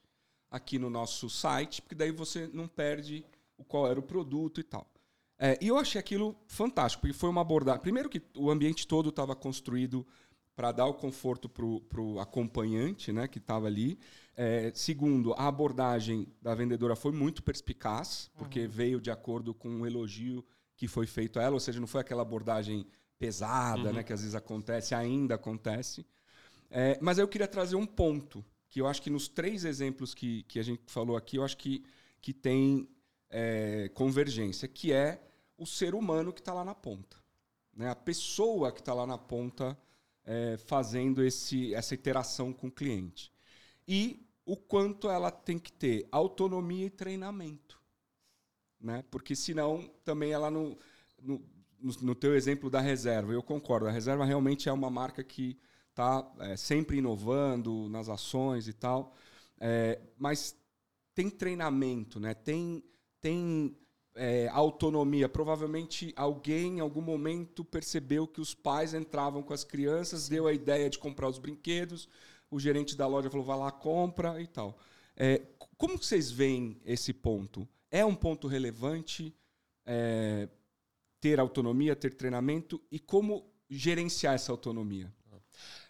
[0.55, 3.25] aqui no nosso site, porque daí você não perde
[3.57, 4.87] o qual era o produto e tal.
[5.37, 7.81] É, e eu achei aquilo fantástico, porque foi uma abordagem.
[7.81, 10.05] Primeiro, que o ambiente todo estava construído
[10.55, 13.99] para dar o conforto para o acompanhante né, que estava ali.
[14.37, 18.69] É, segundo, a abordagem da vendedora foi muito perspicaz, porque uhum.
[18.69, 20.45] veio de acordo com um elogio
[20.77, 22.85] que foi feito a ela, ou seja, não foi aquela abordagem
[23.19, 23.93] pesada, uhum.
[23.95, 26.05] né, que às vezes acontece, ainda acontece.
[26.69, 28.43] É, mas eu queria trazer um ponto,
[28.75, 31.55] que eu acho que nos três exemplos que, que a gente falou aqui, eu acho
[31.55, 31.81] que,
[32.21, 32.89] que tem
[33.29, 35.25] é, convergência, que é
[35.57, 37.15] o ser humano que está lá na ponta.
[37.73, 37.89] Né?
[37.89, 39.79] A pessoa que está lá na ponta
[40.25, 43.31] é, fazendo esse, essa interação com o cliente.
[43.87, 47.81] E o quanto ela tem que ter autonomia e treinamento.
[48.77, 49.05] Né?
[49.09, 50.77] Porque senão também ela não,
[51.23, 51.41] não
[51.79, 53.87] no, no teu exemplo da reserva, eu concordo.
[53.87, 55.57] A reserva realmente é uma marca que
[55.95, 59.15] está é, sempre inovando nas ações e tal.
[59.57, 60.53] É, mas
[61.13, 62.33] tem treinamento, né?
[62.33, 62.83] tem,
[63.21, 63.77] tem
[64.13, 65.29] é, autonomia?
[65.29, 70.53] Provavelmente alguém, em algum momento, percebeu que os pais entravam com as crianças, deu a
[70.53, 72.09] ideia de comprar os brinquedos,
[72.51, 74.77] o gerente da loja falou, vai lá, compra e tal.
[75.15, 75.41] É,
[75.77, 77.65] como vocês veem esse ponto?
[77.89, 79.33] É um ponto relevante
[79.85, 80.49] é,
[81.21, 85.14] ter autonomia, ter treinamento e como gerenciar essa autonomia?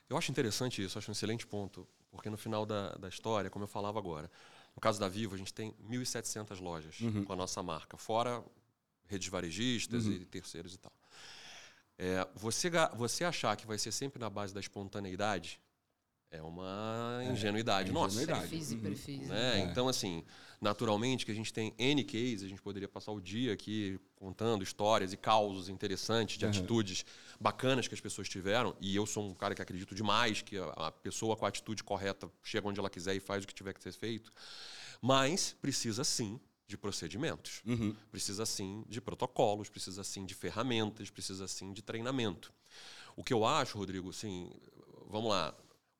[0.09, 3.63] Eu acho interessante isso, acho um excelente ponto, porque no final da, da história, como
[3.63, 4.29] eu falava agora,
[4.75, 7.23] no caso da Vivo, a gente tem 1.700 lojas uhum.
[7.23, 8.43] com a nossa marca, fora
[9.07, 10.13] redes varejistas uhum.
[10.13, 10.91] e terceiros e tal.
[11.97, 15.59] É, você, você achar que vai ser sempre na base da espontaneidade
[16.31, 18.25] é uma é, ingenuidade é, nossa.
[18.25, 19.27] Perfis e perfis.
[19.27, 19.59] Né?
[19.61, 19.63] É.
[19.63, 20.23] Então, assim,
[20.59, 24.63] naturalmente que a gente tem N cases, a gente poderia passar o dia aqui contando
[24.63, 26.51] histórias e causos interessantes de uhum.
[26.51, 27.05] atitudes
[27.39, 28.75] bacanas que as pessoas tiveram.
[28.81, 32.29] E eu sou um cara que acredito demais que a, pessoa com a atitude correta
[32.43, 34.31] chega onde ela quiser e faz o que tiver que ser feito.
[35.01, 37.95] Mas precisa sim de procedimentos, uhum.
[38.11, 42.51] precisa sim de protocolos, precisa sim de ferramentas, precisa sim de treinamento.
[43.15, 44.51] O que eu acho, Rodrigo, assim,
[45.07, 45.55] vamos lá,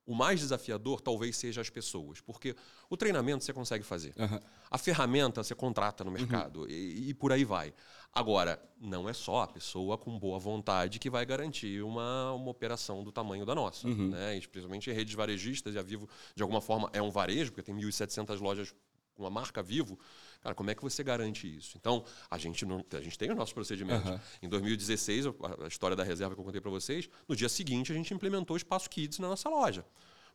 [0.05, 2.55] o mais desafiador talvez seja as pessoas, porque
[2.89, 4.13] o treinamento você consegue fazer.
[4.17, 4.39] Uhum.
[4.69, 6.67] A ferramenta você contrata no mercado uhum.
[6.69, 7.73] e, e, por aí vai.
[8.13, 13.03] Agora, não é só a pessoa com boa vontade que vai garantir uma, uma operação
[13.03, 13.87] do tamanho da nossa.
[13.87, 14.09] Uhum.
[14.09, 14.37] Né?
[14.37, 17.75] Especialmente em redes varejistas, e a Vivo, de alguma forma, é um varejo, porque tem
[17.75, 18.73] 1.700 lojas
[19.15, 19.97] com a marca Vivo.
[20.45, 21.75] Cara, como é que você garante isso?
[21.75, 24.07] Então, a gente, não, a gente tem os nossos procedimentos.
[24.07, 24.19] Uhum.
[24.43, 27.95] Em 2016, a história da reserva que eu contei para vocês, no dia seguinte a
[27.95, 29.83] gente implementou o Espaço Kids na nossa loja.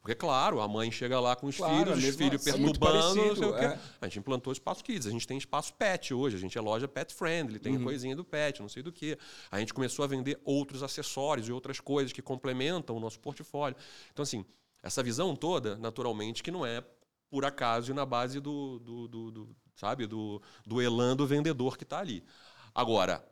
[0.00, 3.44] Porque, claro, a mãe chega lá com os claro, filhos, os filhos perturbando, não sei
[3.44, 3.64] o quê.
[3.66, 3.78] É.
[4.00, 5.06] A gente implantou espaço kids.
[5.06, 6.34] A gente tem espaço pet hoje.
[6.34, 7.84] A gente é loja pet friendly, tem uhum.
[7.84, 9.16] coisinha do pet, não sei do que.
[9.48, 13.76] A gente começou a vender outros acessórios e outras coisas que complementam o nosso portfólio.
[14.10, 14.44] Então, assim,
[14.82, 16.82] essa visão toda, naturalmente, que não é
[17.30, 21.76] por acaso e na base do, do, do, do sabe, do, do elan do vendedor
[21.76, 22.22] que está ali.
[22.74, 23.24] Agora,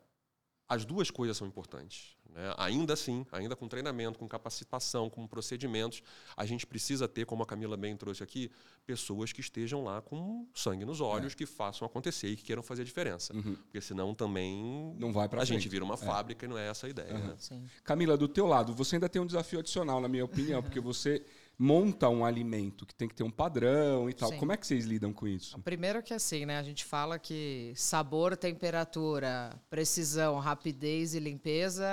[0.67, 2.17] as duas coisas são importantes.
[2.33, 2.53] Né?
[2.57, 6.01] Ainda assim, ainda com treinamento, com capacitação, com procedimentos,
[6.37, 8.51] a gente precisa ter, como a Camila bem trouxe aqui,
[8.85, 11.35] pessoas que estejam lá com sangue nos olhos, é.
[11.35, 13.33] que façam acontecer e que queiram fazer a diferença.
[13.35, 13.55] Uhum.
[13.55, 15.59] Porque senão também não vai pra a frente.
[15.59, 15.97] gente vira uma é.
[15.97, 17.15] fábrica e não é essa a ideia.
[17.15, 17.27] Uhum.
[17.27, 17.67] Né?
[17.83, 21.25] Camila, do teu lado, você ainda tem um desafio adicional, na minha opinião, porque você
[21.61, 24.29] monta um alimento que tem que ter um padrão e tal.
[24.29, 24.37] Sim.
[24.37, 25.59] Como é que vocês lidam com isso?
[25.59, 26.57] Primeiro que assim, né?
[26.57, 31.85] A gente fala que sabor, temperatura, precisão, rapidez e limpeza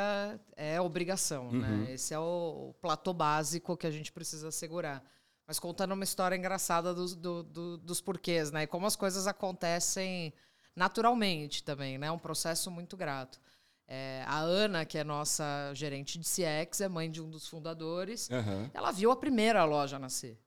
[0.57, 1.69] é obrigação, né?
[1.69, 1.77] uhum.
[1.79, 1.95] né?
[1.95, 5.03] Esse é o, platô básico que a gente precisa assegurar.
[5.49, 8.63] Mas contando uma história engraçada dos, do, do, dos porquês, né?
[8.63, 10.33] E como as coisas acontecem
[10.77, 12.07] naturalmente também, né?
[12.07, 13.41] É um processo muito grato.
[13.89, 18.29] É, a Ana, que é nossa gerente de CX, é mãe de um dos fundadores.
[18.31, 18.69] Uhum.
[18.75, 20.39] Ela viu a primeira loja nascer.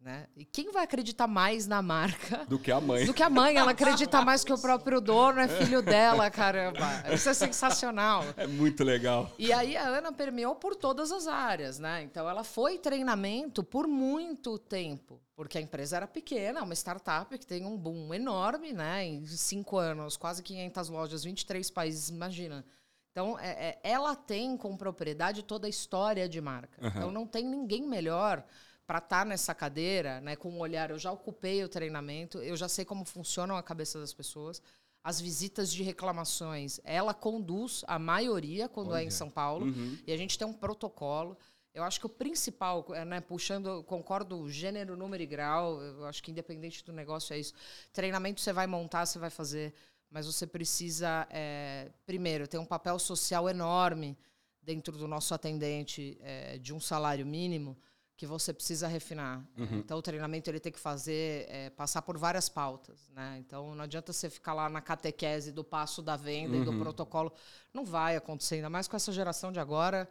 [0.00, 0.26] Né?
[0.36, 3.06] E quem vai acreditar mais na marca do que a mãe?
[3.06, 3.56] Do que a mãe.
[3.56, 6.86] Ela acredita mais que o próprio dono é filho dela, caramba.
[7.12, 8.22] Isso é sensacional.
[8.36, 9.32] É muito legal.
[9.38, 12.02] E aí a Ana permeou por todas as áreas, né?
[12.02, 17.46] Então ela foi treinamento por muito tempo, porque a empresa era pequena, uma startup que
[17.46, 19.04] tem um boom enorme, né?
[19.04, 22.64] Em cinco anos, quase 500 lojas, 23 países, imagina.
[23.12, 26.82] Então, é, é, ela tem com propriedade toda a história de marca.
[26.82, 26.88] Uhum.
[26.88, 28.42] Então, não tem ninguém melhor
[28.86, 32.56] para estar tá nessa cadeira, né, com um olhar, eu já ocupei o treinamento, eu
[32.56, 34.62] já sei como funciona a cabeça das pessoas.
[35.04, 39.02] As visitas de reclamações, ela conduz a maioria quando Olha.
[39.02, 39.98] é em São Paulo, uhum.
[40.06, 41.36] e a gente tem um protocolo.
[41.76, 46.22] Eu acho que o principal, é, né, puxando, concordo, gênero, número e grau, eu acho
[46.22, 47.52] que independente do negócio é isso.
[47.92, 49.74] Treinamento você vai montar, você vai fazer,
[50.10, 54.16] mas você precisa, é, primeiro, ter um papel social enorme
[54.62, 57.76] dentro do nosso atendente é, de um salário mínimo,
[58.16, 59.46] que você precisa refinar.
[59.58, 59.80] Uhum.
[59.80, 63.10] Então, o treinamento ele tem que fazer, é, passar por várias pautas.
[63.10, 63.36] Né?
[63.40, 66.62] Então, não adianta você ficar lá na catequese do passo da venda uhum.
[66.62, 66.80] e do uhum.
[66.80, 67.30] protocolo.
[67.74, 70.10] Não vai acontecer, ainda mais com essa geração de agora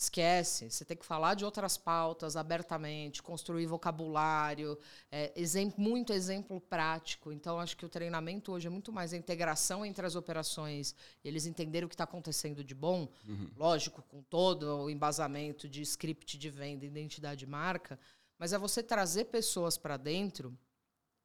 [0.00, 0.70] Esquece.
[0.70, 4.78] Você tem que falar de outras pautas abertamente, construir vocabulário,
[5.12, 7.30] é, exemplo, muito exemplo prático.
[7.30, 11.28] Então, acho que o treinamento hoje é muito mais a integração entre as operações e
[11.28, 13.50] eles entenderem o que está acontecendo de bom, uhum.
[13.54, 18.00] lógico, com todo o embasamento de script de venda, identidade de marca,
[18.38, 20.58] mas é você trazer pessoas para dentro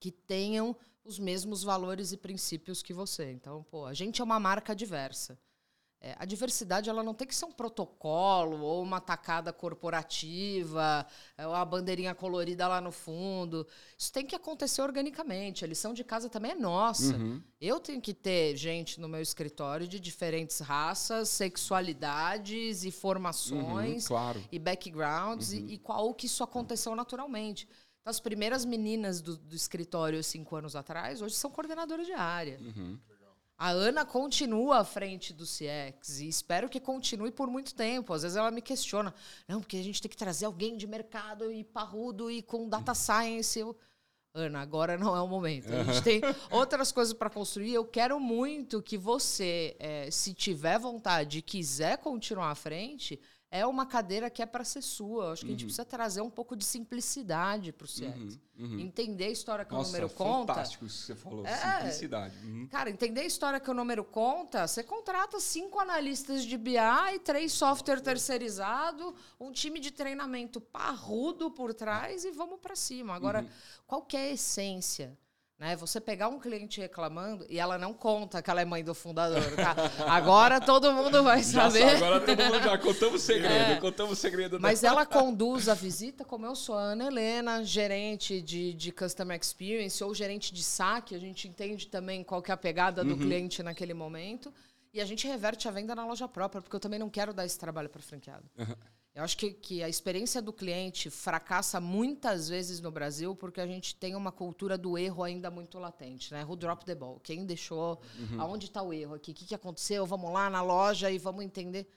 [0.02, 3.32] que tenham os mesmos valores e princípios que você.
[3.32, 5.40] Então, pô, a gente é uma marca diversa.
[6.02, 11.06] É, a diversidade ela não tem que ser um protocolo ou uma tacada corporativa,
[11.38, 13.66] é, ou a bandeirinha colorida lá no fundo.
[13.98, 15.66] Isso tem que acontecer organicamente.
[15.66, 17.16] A lição de casa também é nossa.
[17.16, 17.42] Uhum.
[17.60, 24.08] Eu tenho que ter gente no meu escritório de diferentes raças, sexualidades e formações uhum,
[24.10, 24.44] claro.
[24.52, 25.60] e backgrounds uhum.
[25.60, 27.68] e, e qual que isso aconteceu naturalmente.
[28.06, 32.60] Então, as primeiras meninas do, do escritório cinco anos atrás, hoje são coordenadoras de área.
[32.62, 33.00] Uhum.
[33.58, 38.14] A Ana continua à frente do CX e espero que continue por muito tempo.
[38.14, 39.14] Às vezes ela me questiona,
[39.48, 42.94] não, porque a gente tem que trazer alguém de mercado e parrudo e com data
[42.94, 43.58] science.
[43.58, 43.78] Eu,
[44.34, 45.74] Ana, agora não é o momento.
[45.74, 47.74] A gente tem outras coisas para construir.
[47.74, 53.18] Eu quero muito que você, é, se tiver vontade e quiser continuar à frente,
[53.56, 55.32] é uma cadeira que é para ser sua.
[55.32, 55.50] Acho que uhum.
[55.50, 55.68] a gente uhum.
[55.68, 58.04] precisa trazer um pouco de simplicidade para o CX.
[58.04, 58.40] Uhum.
[58.58, 58.80] Uhum.
[58.80, 60.54] Entender a história que Nossa, o número conta.
[60.54, 62.36] fantástico isso que você falou, é, simplicidade.
[62.44, 62.68] Uhum.
[62.68, 67.52] Cara, entender a história que o número conta, você contrata cinco analistas de BI, três
[67.52, 73.14] software terceirizado, um time de treinamento parrudo por trás e vamos para cima.
[73.14, 73.50] Agora, uhum.
[73.88, 75.18] qual é a essência?
[75.58, 75.74] Né?
[75.78, 79.42] Você pegar um cliente reclamando e ela não conta que ela é mãe do fundador,
[79.56, 79.74] tá?
[80.06, 81.80] Agora todo mundo vai saber.
[81.80, 83.76] Já, agora todo mundo já contamos o segredo, é.
[83.80, 84.60] contamos o segredo.
[84.60, 89.40] Mas ela conduz a visita, como eu sou a Ana Helena, gerente de, de Customer
[89.40, 93.14] Experience ou gerente de saque, a gente entende também qual que é a pegada do
[93.14, 93.20] uhum.
[93.20, 94.54] cliente naquele momento.
[94.94, 97.46] E a gente reverte a venda na loja própria, porque eu também não quero dar
[97.46, 98.44] esse trabalho para franqueado.
[98.58, 98.76] Uhum.
[99.16, 103.66] Eu acho que, que a experiência do cliente fracassa muitas vezes no Brasil porque a
[103.66, 106.44] gente tem uma cultura do erro ainda muito latente, né?
[106.44, 107.22] Who drop the ball?
[107.22, 108.02] Quem deixou?
[108.20, 108.42] Uhum.
[108.42, 109.32] Aonde está o erro aqui?
[109.32, 110.06] O que, que aconteceu?
[110.06, 111.88] Vamos lá na loja e vamos entender.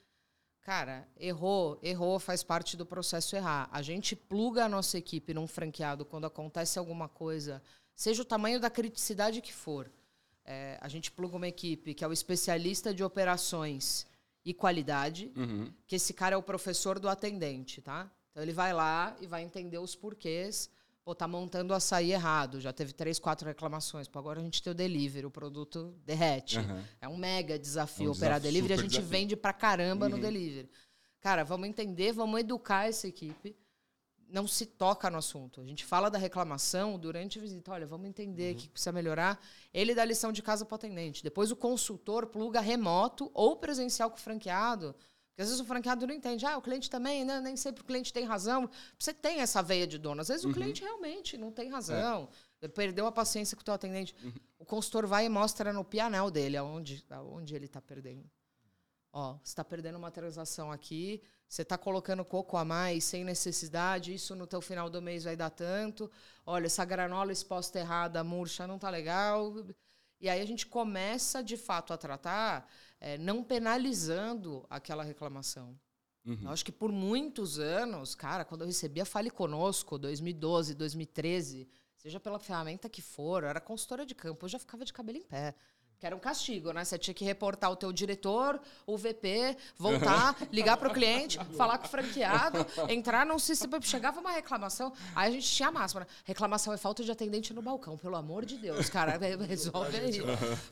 [0.61, 3.69] Cara, errou, errou, faz parte do processo errar.
[3.73, 7.61] A gente pluga a nossa equipe num franqueado quando acontece alguma coisa,
[7.97, 9.91] seja o tamanho da criticidade que for.
[10.45, 14.07] É, a gente pluga uma equipe que é o especialista de operações
[14.49, 15.71] e qualidade, uhum.
[15.87, 18.11] que esse cara é o professor do atendente, tá?
[18.31, 20.71] Então ele vai lá e vai entender os porquês.
[21.05, 22.59] Pô, tá montando o açaí errado.
[22.59, 24.09] Já teve três, quatro reclamações.
[24.09, 26.59] Pô, agora a gente tem o delivery, o produto derrete.
[26.59, 26.83] Uhum.
[26.99, 28.73] É um mega desafio é um operar desafio, delivery.
[28.73, 29.11] A gente desafio.
[29.11, 30.13] vende pra caramba uhum.
[30.13, 30.71] no delivery.
[31.21, 33.55] Cara, vamos entender, vamos educar essa equipe
[34.29, 35.61] não se toca no assunto.
[35.61, 37.73] A gente fala da reclamação durante a visita.
[37.73, 38.61] Olha, vamos entender o uhum.
[38.61, 39.41] que precisa melhorar.
[39.73, 41.23] Ele dá lição de casa para o atendente.
[41.23, 44.95] Depois o consultor pluga remoto ou presencial com o franqueado.
[45.29, 46.45] Porque às vezes o franqueado não entende.
[46.45, 47.41] Ah, o cliente também, né?
[47.41, 48.69] nem sempre o cliente tem razão.
[48.99, 50.21] Você tem essa veia de dono.
[50.21, 50.51] Às vezes uhum.
[50.51, 52.29] o cliente realmente não tem razão.
[52.61, 52.69] É.
[52.69, 54.15] Perdeu a paciência com o teu atendente.
[54.23, 54.33] Uhum.
[54.59, 58.29] O consultor vai e mostra no pianel dele aonde, aonde ele está perdendo.
[59.13, 64.13] Ó, você está perdendo uma transação aqui você está colocando coco a mais sem necessidade,
[64.13, 66.11] isso no teu final do mês vai dar tanto.
[66.45, 69.55] Olha, essa granola exposta errada, murcha, não tá legal.
[70.21, 72.69] E aí a gente começa, de fato, a tratar,
[73.01, 75.79] é, não penalizando aquela reclamação.
[76.27, 76.39] Uhum.
[76.43, 82.21] Eu acho que por muitos anos, cara, quando eu recebia Fale Conosco, 2012, 2013, seja
[82.21, 85.23] pela ferramenta que for, eu era consultora de campo, eu já ficava de cabelo em
[85.23, 85.55] pé.
[85.99, 86.85] Que era um castigo, né?
[86.85, 91.79] Você tinha que reportar o teu diretor, o VP, voltar, ligar para o cliente, falar
[91.79, 93.81] com o franqueado, entrar num sistema.
[93.83, 96.03] Chegava uma reclamação, aí a gente tinha a máxima.
[96.03, 96.07] Né?
[96.25, 100.21] Reclamação é falta de atendente no balcão, pelo amor de Deus, cara, resolve aí.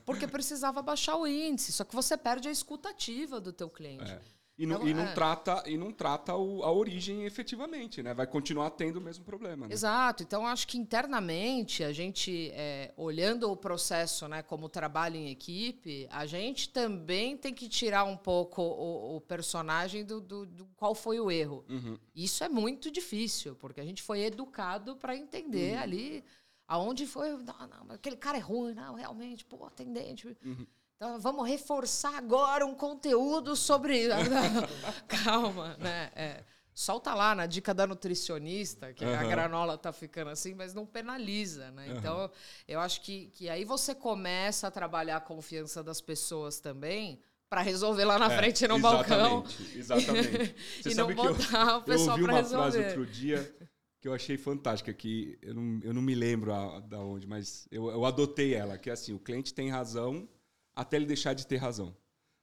[0.05, 4.13] Porque precisava baixar o índice, só que você perde a escutativa do teu cliente.
[4.13, 4.36] É.
[4.59, 5.13] E não, então, e não é.
[5.13, 8.15] trata, e não trata o, a origem efetivamente, né?
[8.15, 9.67] Vai continuar tendo o mesmo problema.
[9.67, 9.75] Né?
[9.75, 10.23] Exato.
[10.23, 16.09] Então, acho que internamente, a gente, é, olhando o processo né, como trabalho em equipe,
[16.11, 20.95] a gente também tem que tirar um pouco o, o personagem do, do, do, qual
[20.95, 21.63] foi o erro.
[21.69, 21.99] Uhum.
[22.15, 25.83] Isso é muito difícil, porque a gente foi educado para entender uhum.
[25.83, 26.25] ali
[26.67, 27.31] aonde foi.
[27.31, 30.37] Não, não, aquele cara é ruim, não, realmente, pô, atendente.
[30.43, 30.67] Uhum.
[30.97, 34.09] Então, vamos reforçar agora um conteúdo sobre.
[35.07, 36.11] Calma, né?
[36.17, 36.45] É.
[36.73, 39.15] Solta lá na dica da nutricionista, que uhum.
[39.15, 41.89] a granola tá ficando assim, mas não penaliza, né?
[41.89, 41.97] Uhum.
[41.97, 42.31] Então,
[42.69, 47.63] eu acho que, que aí você começa a trabalhar a confiança das pessoas também para
[47.63, 49.45] resolver lá na é, frente no exatamente, balcão.
[49.75, 50.55] Exatamente.
[50.83, 52.19] Você e não botar eu, o pessoal.
[52.19, 53.57] Eu ouvi uma frase outro dia
[54.01, 57.67] que eu achei fantástica, que eu não, eu não me lembro a, da onde, mas
[57.71, 60.29] eu, eu adotei ela, que é assim, o cliente tem razão
[60.77, 61.97] até ele deixar de ter razão.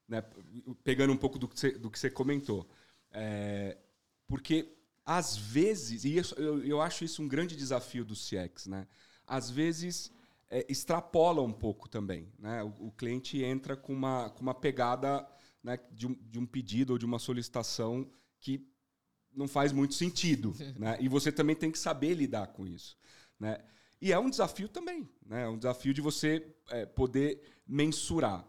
[0.07, 0.23] Né?
[0.83, 2.67] Pegando um pouco do que você, do que você comentou.
[3.11, 3.77] É,
[4.27, 8.87] porque, às vezes, e isso, eu, eu acho isso um grande desafio do CX, né?
[9.27, 10.11] às vezes
[10.49, 12.27] é, extrapola um pouco também.
[12.39, 12.63] Né?
[12.63, 15.27] O, o, cliente entra com uma, com uma pegada
[15.63, 18.67] né, de, um, de um pedido ou de uma solicitação que
[19.31, 20.55] não faz muito sentido.
[20.77, 20.97] né?
[20.99, 22.97] E você também tem que saber lidar com isso.
[23.39, 23.59] Né?
[24.03, 25.43] E é um desafio também, né?
[25.43, 28.45] É um desafio de você é, poder mensurar.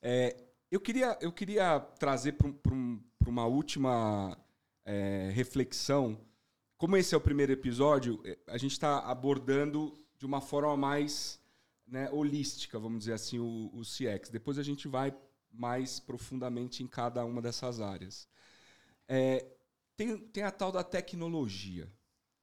[0.00, 0.36] É,
[0.70, 4.36] eu, queria, eu queria trazer para um, uma última
[4.84, 6.20] é, reflexão.
[6.76, 11.40] Como esse é o primeiro episódio, é, a gente está abordando de uma forma mais
[11.86, 14.30] né, holística, vamos dizer assim, o, o CX.
[14.30, 15.14] Depois a gente vai
[15.52, 18.28] mais profundamente em cada uma dessas áreas.
[19.06, 19.46] É,
[19.96, 21.90] tem, tem a tal da tecnologia.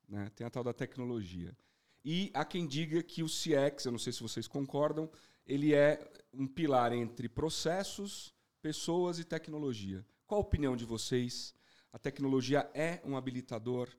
[0.07, 0.32] Né?
[0.36, 1.55] Tem a tal da tecnologia.
[2.03, 5.09] E há quem diga que o CX, eu não sei se vocês concordam,
[5.50, 6.00] ele é
[6.32, 8.32] um pilar entre processos,
[8.62, 10.06] pessoas e tecnologia.
[10.28, 11.56] Qual a opinião de vocês?
[11.91, 13.89] A tecnologia é um habilitador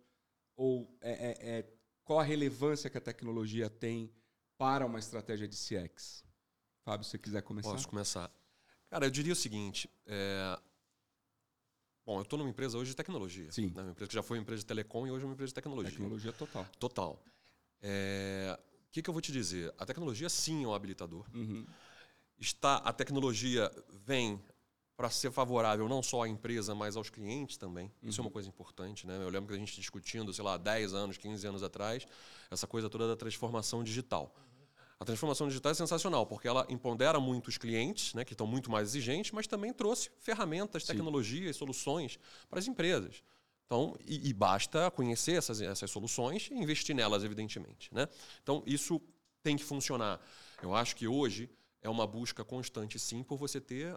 [0.55, 1.73] ou é, é, é
[2.05, 4.13] qual a relevância que a tecnologia tem
[4.57, 6.25] para uma estratégia de CX?
[6.85, 7.73] Fábio, se você quiser começar.
[7.73, 8.31] Posso começar.
[8.89, 9.91] Cara, eu diria o seguinte.
[10.07, 10.57] É...
[12.07, 13.51] Bom, eu estou numa empresa hoje de tecnologia.
[13.51, 13.73] Sim.
[13.75, 13.83] Né?
[13.83, 15.55] Uma empresa que já foi uma empresa de telecom e hoje é uma empresa de
[15.55, 15.91] tecnologia.
[15.91, 16.67] Tecnologia total.
[16.79, 17.23] Total.
[17.83, 18.59] É...
[18.91, 19.73] O que, que, eu vou te dizer?
[19.79, 21.25] A tecnologia sim é um habilitador.
[21.33, 21.65] Uhum.
[22.41, 24.43] Está, a tecnologia vem
[24.97, 27.87] para ser favorável não só à empresa, mas aos clientes também.
[28.03, 28.09] Uhum.
[28.09, 28.33] Isso é uma uhum.
[28.33, 29.07] coisa importante.
[29.07, 29.17] Né?
[29.17, 32.05] Eu lembro que a gente discutindo, sei lá, 10 anos, 15 anos atrás,
[32.51, 34.35] essa coisa toda da transformação digital.
[34.99, 38.73] A transformação digital é sensacional, porque ela empodera muito os clientes, né, que estão muito
[38.73, 41.61] mais exigentes, mas também trouxe ferramentas, tecnologias, Sim.
[41.61, 42.19] soluções
[42.51, 43.23] para as empresas.
[43.71, 47.89] Então, e, e, basta conhecer essas, essas soluções e investir nelas, evidentemente.
[47.95, 48.09] Né?
[48.43, 49.01] Então, isso
[49.45, 50.21] tem que funcionar.
[50.61, 51.49] Eu acho que hoje
[51.81, 53.97] é uma busca constante, sim, por você ter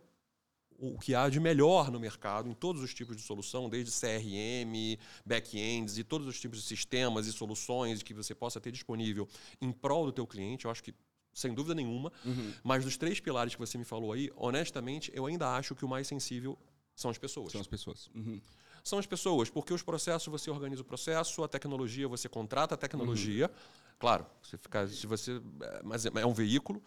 [0.78, 4.96] o que há de melhor no mercado em todos os tipos de solução, desde CRM,
[5.26, 9.28] back-ends e todos os tipos de sistemas e soluções que você possa ter disponível
[9.60, 10.66] em prol do teu cliente.
[10.66, 10.94] Eu acho que
[11.34, 12.12] sem dúvida nenhuma.
[12.24, 12.54] Uhum.
[12.64, 15.90] Mas dos três pilares que você me falou aí, honestamente, eu ainda acho que o
[15.90, 16.60] mais sensível
[16.96, 17.52] são as pessoas.
[17.52, 18.12] São as pessoas.
[18.14, 18.40] Uhum.
[18.84, 22.78] São as pessoas, porque os processos você organiza o processo, a tecnologia você contrata a
[22.78, 23.46] tecnologia.
[23.46, 23.94] Uhum.
[23.98, 26.84] Claro, você fica, se você, é, mas é, é um veículo.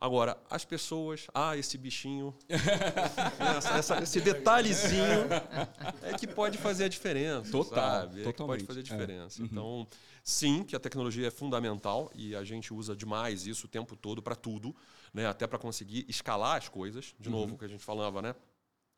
[0.00, 5.26] Agora, as pessoas, ah, esse bichinho, essa, essa, esse detalhezinho
[6.02, 7.50] é que pode fazer a diferença.
[7.50, 8.26] Total, sabe?
[8.26, 9.40] É pode fazer a diferença.
[9.40, 9.42] É.
[9.42, 9.48] Uhum.
[9.50, 9.86] Então,
[10.24, 14.22] sim, que a tecnologia é fundamental e a gente usa demais isso o tempo todo
[14.22, 14.74] para tudo,
[15.12, 15.26] né?
[15.26, 17.14] até para conseguir escalar as coisas.
[17.18, 17.34] De uhum.
[17.34, 18.34] novo, o que a gente falava, né?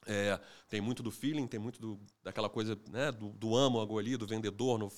[0.07, 0.39] É,
[0.69, 4.27] tem muito do feeling, tem muito do, daquela coisa né, do, do âmago ali, do
[4.27, 4.91] vendedor no,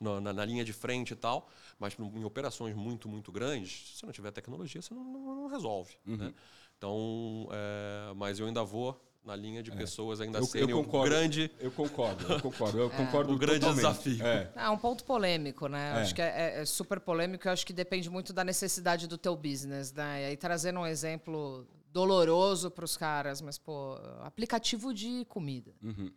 [0.00, 1.48] no, na, na, linha de frente e tal.
[1.78, 5.94] Mas em operações muito, muito grandes, se não tiver tecnologia, você não, não, não resolve.
[6.06, 6.16] Uhum.
[6.16, 6.34] Né?
[6.76, 9.74] Então, é, mas eu ainda vou na linha de é.
[9.74, 11.50] pessoas ainda serem o grande...
[11.60, 12.78] Eu concordo, eu concordo.
[12.78, 12.96] Eu é.
[12.96, 14.24] concordo o grande desafio.
[14.24, 14.50] É.
[14.56, 15.90] é um ponto polêmico, né?
[15.90, 16.00] É.
[16.00, 17.46] Acho que é, é, super polêmico.
[17.46, 20.22] Eu acho que depende muito da necessidade do teu business, né?
[20.22, 21.66] E aí, trazendo um exemplo
[21.98, 25.74] doloroso para os caras, mas, pô, aplicativo de comida.
[25.82, 26.12] Uhum.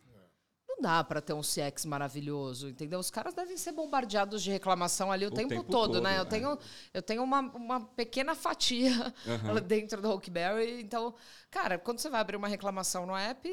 [0.82, 2.98] Não dá para ter um CX maravilhoso, entendeu?
[2.98, 6.18] Os caras devem ser bombardeados de reclamação ali o, o tempo, tempo, todo, todo né?
[6.18, 6.24] Eu é.
[6.24, 6.58] tenho,
[6.92, 9.60] eu tenho uma, uma pequena fatia uhum.
[9.64, 10.82] dentro do Huckberry.
[10.82, 11.14] Então,
[11.52, 13.48] cara, quando você vai abrir uma reclamação no app,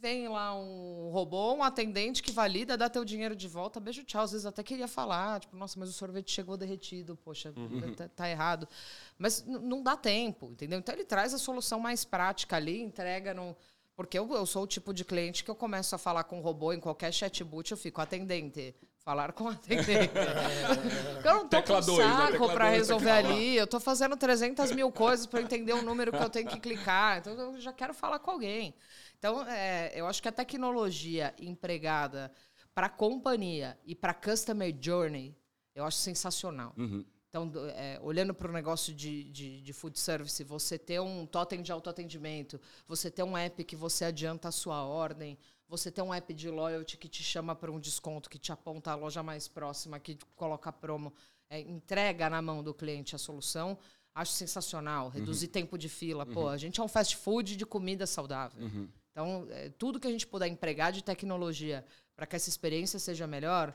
[0.00, 4.22] vem lá um robô, um atendente que valida, dá teu dinheiro de volta, beijo, tchau.
[4.22, 7.94] Às vezes até queria falar, tipo, nossa, mas o sorvete chegou derretido, poxa, uhum.
[7.94, 8.68] tá, tá errado.
[9.16, 10.80] Mas não dá tempo, entendeu?
[10.80, 13.56] Então ele traz a solução mais prática ali, entrega no
[13.94, 16.72] porque eu, eu sou o tipo de cliente que eu começo a falar com robô
[16.72, 18.74] em qualquer chatbot, eu fico atendente.
[18.98, 20.12] Falar com atendente.
[21.24, 22.14] eu não tô tecla com dois, né?
[22.14, 22.54] saco né?
[22.54, 23.56] para resolver ali.
[23.56, 27.18] Eu tô fazendo 300 mil coisas para entender o número que eu tenho que clicar.
[27.18, 28.74] Então, eu já quero falar com alguém.
[29.18, 32.32] Então, é, eu acho que a tecnologia empregada
[32.74, 35.36] para companhia e para customer journey,
[35.74, 36.72] eu acho sensacional.
[36.76, 37.04] Uhum.
[37.32, 41.62] Então, é, olhando para o negócio de, de, de, food service, você ter um totem
[41.62, 46.12] de autoatendimento, você ter um app que você adianta a sua ordem, você ter um
[46.12, 49.48] app de loyalty que te chama para um desconto, que te aponta a loja mais
[49.48, 51.10] próxima, que coloca promo,
[51.48, 53.78] é, entrega na mão do cliente a solução,
[54.14, 55.08] acho sensacional.
[55.08, 55.52] Reduzir uhum.
[55.52, 56.26] tempo de fila.
[56.26, 56.34] Uhum.
[56.34, 58.62] Pô, a gente é um fast food de comida saudável.
[58.62, 58.86] Uhum.
[59.10, 61.82] Então, é, tudo que a gente puder empregar de tecnologia
[62.14, 63.74] para que essa experiência seja melhor,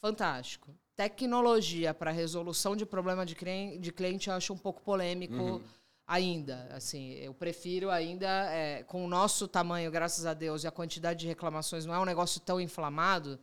[0.00, 5.32] fantástico tecnologia para resolução de problema de cliente, de cliente eu acho um pouco polêmico
[5.32, 5.62] uhum.
[6.04, 6.68] ainda.
[6.72, 11.20] Assim, eu prefiro ainda, é, com o nosso tamanho, graças a Deus, e a quantidade
[11.20, 13.38] de reclamações não é um negócio tão inflamado,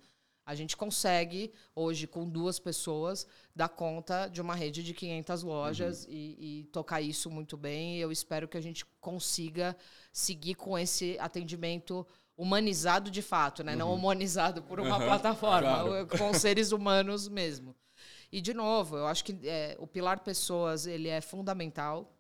[0.46, 3.26] a gente consegue, hoje, com duas pessoas,
[3.56, 6.12] dar conta de uma rede de 500 lojas uhum.
[6.12, 7.98] e, e, tocar isso muito bem.
[7.98, 9.78] Eu espero que a gente consiga
[10.12, 12.06] seguir com esse atendimento
[12.38, 13.74] humanizado de fato, né?
[13.74, 13.80] Uhum.
[13.80, 15.06] Não humanizado por uma uhum.
[15.06, 16.08] plataforma, claro.
[16.08, 17.76] com seres humanos mesmo.
[18.32, 22.12] E de novo, eu acho que é, o pilar pessoas ele é fundamental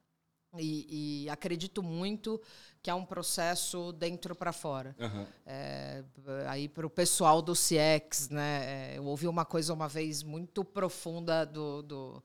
[0.57, 2.41] e, e, acredito muito
[2.81, 4.95] que é um processo dentro para fora.
[4.99, 5.25] Uhum.
[5.45, 6.03] É,
[6.47, 8.93] aí para o pessoal do CX, né?
[8.93, 12.23] É, eu ouvi uma coisa uma vez muito profunda do, do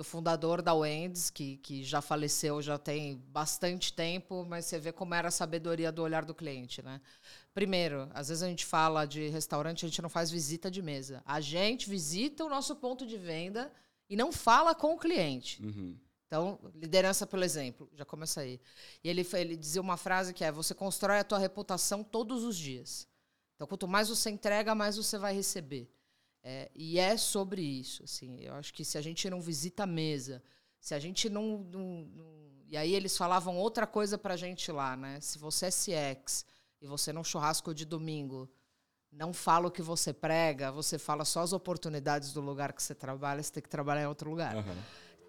[0.00, 4.92] do fundador da Wendy's, que, que já faleceu já tem bastante tempo, mas você vê
[4.92, 7.02] como era a sabedoria do olhar do cliente, né?
[7.52, 11.22] Primeiro, às vezes a gente fala de restaurante, a gente não faz visita de mesa.
[11.26, 13.70] A gente visita o nosso ponto de venda
[14.08, 15.62] e não fala com o cliente.
[15.62, 15.94] Uhum.
[16.26, 18.58] Então, liderança pelo exemplo, já começa aí.
[19.04, 22.56] E ele, ele dizia uma frase que é: você constrói a tua reputação todos os
[22.56, 23.06] dias.
[23.54, 25.92] Então, quanto mais você entrega, mais você vai receber.
[26.42, 28.04] É, e é sobre isso.
[28.04, 30.42] Assim, eu acho que se a gente não visita a mesa,
[30.78, 32.26] Se a gente não, não, não...
[32.66, 35.20] E aí eles falavam outra coisa pra gente lá, né?
[35.20, 36.44] Se você é CX
[36.80, 38.50] e você não churrasco de domingo
[39.12, 42.94] não fala o que você prega, você fala só as oportunidades do lugar que você
[42.94, 44.54] trabalha, você tem que trabalhar em outro lugar.
[44.54, 44.76] Uhum.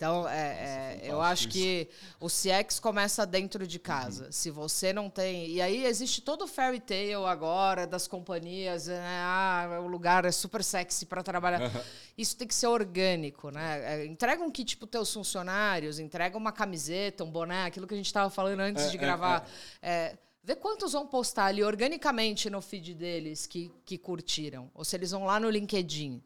[0.02, 1.88] Então, é, é, eu acho que
[2.20, 4.26] o CX começa dentro de casa.
[4.26, 4.32] Uhum.
[4.32, 5.48] Se você não tem.
[5.48, 8.88] E aí existe todo o fairy tale agora das companhias.
[8.88, 9.00] Né?
[9.00, 11.62] Ah, o lugar é super sexy para trabalhar.
[11.62, 11.82] Uhum.
[12.18, 14.02] Isso tem que ser orgânico, né?
[14.02, 17.94] É, entrega um kit para os teus funcionários, entrega uma camiseta, um boné, aquilo que
[17.94, 19.48] a gente estava falando antes é, de é, gravar.
[19.84, 20.18] É.
[20.44, 24.68] Vê quantos vão postar ali organicamente no feed deles que, que curtiram.
[24.74, 26.24] Ou se eles vão lá no LinkedIn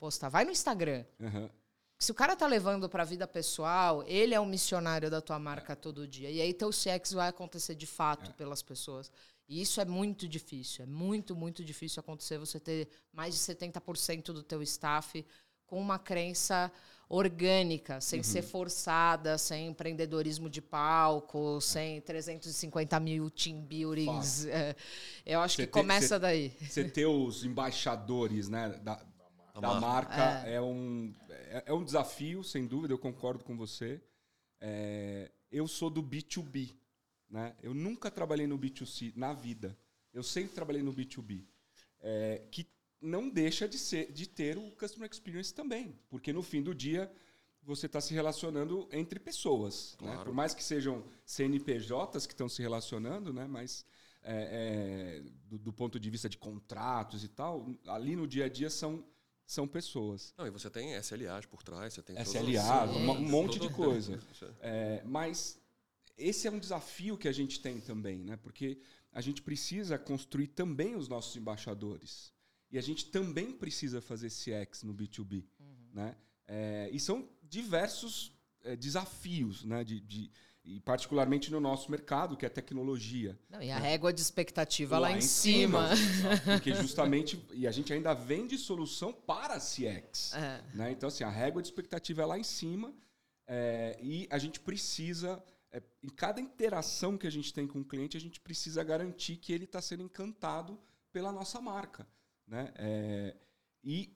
[0.00, 0.30] postar.
[0.30, 1.04] Vai no Instagram.
[1.20, 1.50] Uhum.
[1.98, 5.38] Se o cara tá levando para a vida pessoal, ele é um missionário da tua
[5.38, 5.76] marca é.
[5.76, 6.30] todo dia.
[6.30, 8.34] E aí teu CX vai acontecer de fato é.
[8.34, 9.10] pelas pessoas.
[9.48, 10.84] E isso é muito difícil.
[10.84, 15.26] É muito, muito difícil acontecer você ter mais de 70% do teu staff
[15.66, 16.70] com uma crença
[17.08, 18.24] orgânica, sem uhum.
[18.24, 24.44] ser forçada, sem empreendedorismo de palco, sem 350 mil team buildings.
[24.46, 24.76] É,
[25.24, 26.52] eu acho cê que começa cê, daí.
[26.60, 29.02] Você ter os embaixadores né, da,
[29.60, 30.54] da marca é.
[30.54, 30.60] é.
[30.60, 34.00] um, é, é, um desafio, sem dúvida, eu concordo com você.
[34.60, 36.74] É, eu sou do B2B.
[37.30, 37.54] Né?
[37.62, 39.76] Eu nunca trabalhei no B2C na vida.
[40.12, 41.44] Eu sempre trabalhei no B2B.
[42.00, 42.66] É, que
[43.00, 45.98] não deixa de, ser, de ter o customer experience também.
[46.08, 47.10] Porque no fim do dia
[47.62, 49.92] você está se relacionando entre pessoas.
[49.92, 50.06] Né?
[50.06, 50.18] Claro.
[50.18, 50.24] Né?
[50.24, 53.46] Por mais que sejam CNPJs que estão se relacionando, né?
[53.46, 53.84] mas
[54.22, 58.48] é, é, do, do, ponto de vista de contratos e tal, ali no dia a
[58.48, 59.04] dia são,
[59.48, 60.34] são pessoas.
[60.36, 64.20] Não, e você tem SLAs por trás, você tem SLAs, um, um monte de coisa.
[64.60, 65.58] É, mas
[66.16, 68.36] esse é um desafio que a gente tem também, né?
[68.36, 68.78] porque
[69.10, 72.30] a gente precisa construir também os nossos embaixadores.
[72.70, 75.46] E a gente também precisa fazer CX no B2B.
[75.58, 75.88] Uhum.
[75.94, 76.16] Né?
[76.46, 78.30] É, e são diversos
[78.62, 79.82] é, desafios, né?
[79.82, 80.30] De, de,
[80.68, 83.38] e particularmente no nosso mercado, que é tecnologia.
[83.48, 85.96] Não, e a régua de expectativa lá, lá em cima.
[85.96, 86.40] cima.
[86.44, 87.42] Porque justamente.
[87.54, 90.34] E a gente ainda vende solução para CX.
[90.34, 90.62] É.
[90.74, 90.92] Né?
[90.92, 92.92] Então, assim, a régua de expectativa é lá em cima.
[93.46, 95.42] É, e a gente precisa.
[95.72, 99.36] É, em cada interação que a gente tem com o cliente, a gente precisa garantir
[99.36, 100.78] que ele está sendo encantado
[101.10, 102.06] pela nossa marca.
[102.46, 102.70] Né?
[102.76, 103.36] É,
[103.82, 104.14] e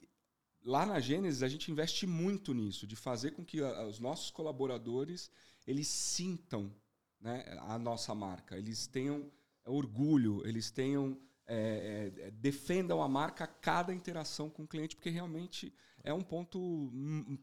[0.63, 4.31] lá na Gênesis a gente investe muito nisso, de fazer com que a, os nossos
[4.31, 5.31] colaboradores
[5.67, 6.75] eles sintam
[7.21, 9.31] né, a nossa marca, eles tenham
[9.65, 15.11] orgulho, eles tenham é, é, defendam a marca a cada interação com o cliente, porque
[15.11, 16.91] realmente é um ponto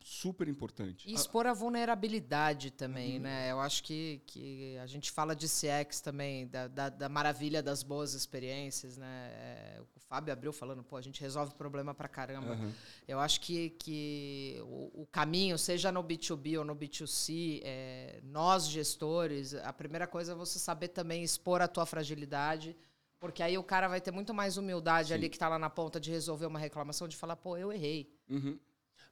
[0.04, 1.10] super importante.
[1.10, 3.24] E expor a vulnerabilidade também, uhum.
[3.24, 3.52] né?
[3.52, 7.84] Eu acho que, que a gente fala de CX também, da, da, da maravilha das
[7.84, 9.32] boas experiências, né?
[9.34, 12.55] É, Fábio abriu falando, pô, a gente resolve problema pra caramba.
[12.55, 12.72] Uhum.
[13.07, 18.68] Eu acho que, que o, o, caminho, seja no B2B ou no B2C, é, nós
[18.68, 22.76] gestores, a primeira coisa é você saber também expor a tua fragilidade,
[23.20, 25.14] porque aí o cara vai ter muito mais humildade Sim.
[25.14, 28.12] ali que está lá na ponta de resolver uma reclamação, de falar, pô, eu errei.
[28.28, 28.57] Uhum.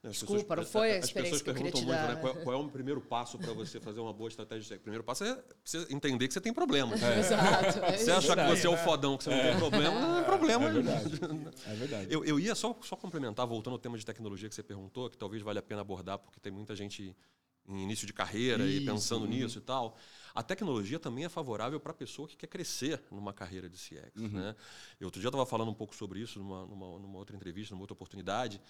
[0.04, 2.14] As Desculpa, pessoas, não foi a experiência que eu queria te muito, dar.
[2.14, 4.76] Né, qual, qual, é o primeiro passo para você fazer uma boa estratégia?
[4.76, 6.94] O primeiro passo é você entender que você tem problema.
[6.94, 7.18] É.
[7.18, 7.84] Exato.
[7.84, 10.22] É você acha que você é o fodão, que você não tem problema, não é
[10.22, 10.66] problema.
[10.66, 11.10] É verdade.
[11.66, 12.06] É verdade.
[12.10, 15.18] Eu, eu ia só, só complementar, voltando ao tema de tecnologia que você perguntou, que
[15.18, 17.14] talvez valha a pena abordar, porque tem muita gente
[17.68, 19.96] em início de carreira Isso, e pensando nisso e tal.
[20.38, 24.22] A tecnologia também é favorável para a pessoa que quer crescer numa carreira de CX.
[24.22, 24.28] Uhum.
[24.28, 24.54] Né?
[25.00, 27.82] Eu outro dia estava falando um pouco sobre isso numa, numa, numa, outra entrevista, numa
[27.82, 28.60] outra oportunidade.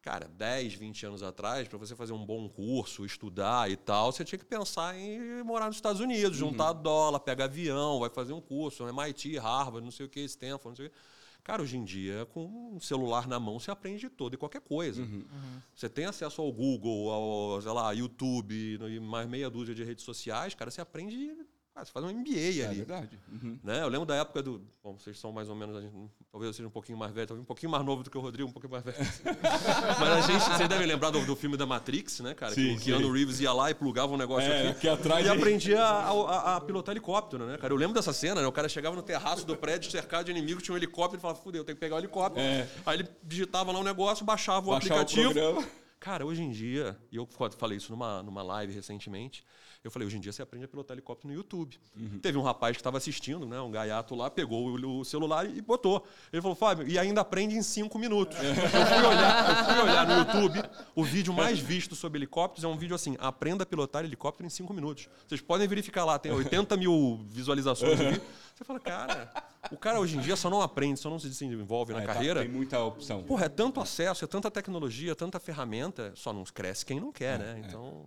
[0.00, 4.24] Cara, 10, 20 anos atrás, para você fazer um bom curso, estudar e tal, você
[4.24, 6.50] tinha que pensar em morar nos Estados Unidos, uhum.
[6.50, 10.70] juntar dólar, pegar avião, vai fazer um curso, MIT, Harvard, não sei o que, Stanford,
[10.70, 10.96] não sei o que.
[11.44, 15.02] Cara, hoje em dia, com um celular na mão, você aprende todo e qualquer coisa.
[15.02, 15.24] Uhum.
[15.32, 15.60] Uhum.
[15.74, 20.04] Você tem acesso ao Google, ao, sei lá, YouTube, e mais meia dúzia de redes
[20.04, 21.34] sociais, cara, você aprende
[21.74, 22.82] ah, você faz um MBA é ali.
[22.82, 23.18] É verdade.
[23.30, 23.58] Uhum.
[23.64, 23.82] Né?
[23.82, 24.60] Eu lembro da época do.
[24.84, 25.82] Bom, vocês são mais ou menos.
[26.30, 28.20] Talvez eu seja um pouquinho mais velho, talvez um pouquinho mais novo do que o
[28.20, 28.98] Rodrigo, um pouquinho mais velho.
[29.98, 30.44] Mas a gente.
[30.44, 32.52] Vocês devem lembrar do, do filme da Matrix, né, cara?
[32.52, 34.86] Sim, que o Keanu Reeves ia lá e plugava um negócio é, aqui.
[34.86, 37.72] atrás e aprendia a, a, a, pilotar helicóptero, né, cara?
[37.72, 38.46] Eu lembro dessa cena, né?
[38.46, 41.40] O cara chegava no terraço do prédio cercado de inimigos, tinha um helicóptero e falava,
[41.40, 42.44] fudeu, tem que pegar o helicóptero.
[42.44, 42.68] É.
[42.84, 45.58] Aí ele digitava lá um negócio, baixava o baixava aplicativo.
[45.58, 49.44] O cara, hoje em dia, e eu falei isso numa, numa live recentemente.
[49.84, 51.78] Eu falei, hoje em dia você aprende a pilotar helicóptero no YouTube.
[51.96, 52.18] Uhum.
[52.20, 55.60] Teve um rapaz que estava assistindo, né, um gaiato lá, pegou o, o, celular e
[55.60, 56.04] botou.
[56.32, 58.36] Ele falou, Fábio, e ainda aprende em cinco minutos.
[58.36, 58.50] É.
[58.50, 60.62] Eu, fui olhar, eu fui olhar no YouTube,
[60.94, 64.50] o vídeo mais visto sobre helicópteros é um vídeo assim, aprenda a pilotar helicóptero em
[64.50, 65.08] cinco minutos.
[65.26, 68.22] Vocês podem verificar lá, tem 80 mil visualizações vídeo.
[68.54, 69.32] Você fala, cara,
[69.70, 72.12] o cara hoje em dia só não aprende, só não se desenvolve na é, tá,
[72.12, 72.40] carreira.
[72.40, 73.22] Tá, tem muita opção.
[73.22, 77.34] Porra, é tanto acesso, é tanta tecnologia, tanta ferramenta, só não cresce quem não quer,
[77.34, 77.54] é, né?
[77.56, 77.66] É.
[77.66, 78.06] Então...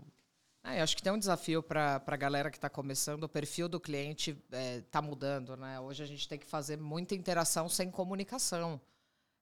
[0.63, 3.23] Ah, eu acho que tem um desafio para a galera que está começando.
[3.25, 5.55] O perfil do cliente está é, mudando.
[5.55, 5.79] Né?
[5.79, 8.81] Hoje a gente tem que fazer muita interação sem comunicação.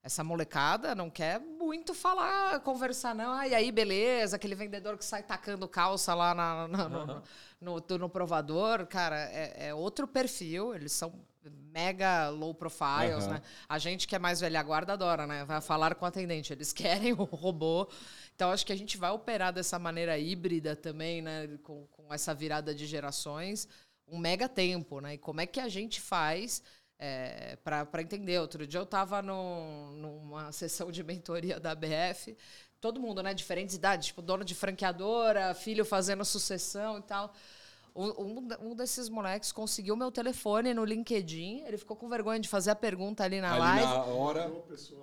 [0.04, 3.32] Essa molecada não quer muito falar, conversar, não.
[3.32, 7.24] Ah, e aí, beleza, aquele vendedor que sai tacando calça lá na, na, no, no,
[7.62, 10.76] no, no, provador, cara, é, é, outro perfil.
[10.76, 11.14] Eles são
[11.72, 13.32] mega low profiles, uhum.
[13.32, 13.42] né?
[13.68, 15.46] A gente que é mais velha guarda adora, né?
[15.46, 16.52] Vai falar com o atendente.
[16.52, 17.88] Eles querem o robô.
[18.36, 21.48] Então, acho que a gente vai operar dessa maneira híbrida também, né?
[21.64, 23.70] Com, com essa virada de gerações,
[24.06, 25.14] um mega tempo, né?
[25.14, 26.62] E como é que a gente faz
[27.04, 28.40] é, para entender.
[28.40, 32.38] Outro dia eu estava numa sessão de mentoria da BF,
[32.80, 33.34] todo mundo, né?
[33.34, 37.34] Diferentes idades, tipo, dono de franqueadora, filho fazendo sucessão e tal.
[37.96, 41.64] Um, um, desses moleques conseguiu meu telefone no LinkedIn.
[41.68, 43.86] Ele ficou com vergonha de fazer a pergunta ali na ali live.
[43.86, 44.52] Na hora.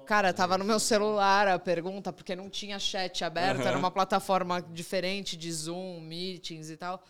[0.06, 3.68] Cara, tava no meu celular a pergunta, porque não tinha chat aberto, uhum.
[3.68, 7.04] era uma plataforma diferente de Zoom, meetings e tal.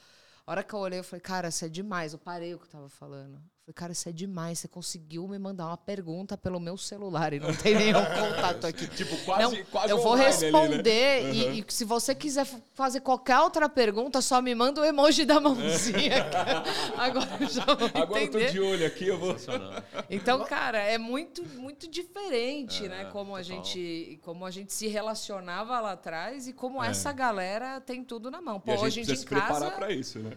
[0.47, 2.13] A hora que eu olhei, eu falei, cara, isso é demais.
[2.13, 3.41] Eu parei o que eu tava falando.
[3.71, 4.59] Falei, cara, isso é demais.
[4.59, 8.87] Você conseguiu me mandar uma pergunta pelo meu celular e não tem nenhum contato aqui.
[8.89, 11.45] tipo, quase, não, quase Eu vou responder ali, né?
[11.47, 11.55] uhum.
[11.55, 15.39] e, e, se você quiser fazer qualquer outra pergunta, só me manda o emoji da
[15.41, 16.27] mãozinha.
[16.97, 18.45] Agora eu já vou Agora entender.
[18.45, 19.37] eu tô de olho aqui, eu vou.
[20.09, 23.05] Então, cara, é muito, muito diferente, é, né?
[23.13, 26.89] Como a, gente, como a gente se relacionava lá atrás e como é.
[26.89, 28.59] essa galera tem tudo na mão.
[28.59, 29.47] Pô, e a hoje em dia em casa.
[29.47, 30.33] preparar pra isso, né?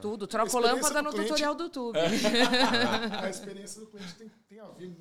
[0.00, 0.26] Tudo.
[0.26, 1.28] Troca lâmpada no cliente...
[1.28, 1.98] tutorial do YouTube.
[1.98, 2.63] É.
[3.22, 4.96] a experiência do cliente tem, tem a ver,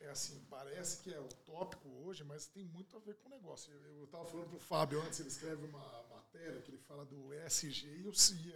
[0.00, 3.72] é assim, parece que é utópico hoje, mas tem muito a ver com o negócio.
[3.72, 7.34] Eu estava falando para o Fábio antes, ele escreve uma matéria que ele fala do
[7.34, 8.10] ESG e, o,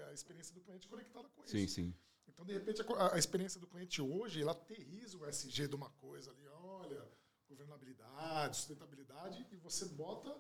[0.08, 1.50] a experiência do cliente conectada com isso.
[1.50, 1.94] Sim, sim.
[2.28, 5.90] Então, de repente, a, a experiência do cliente hoje, ela aterriza o ESG de uma
[5.90, 7.06] coisa ali, olha,
[7.48, 10.34] governabilidade, sustentabilidade, e você bota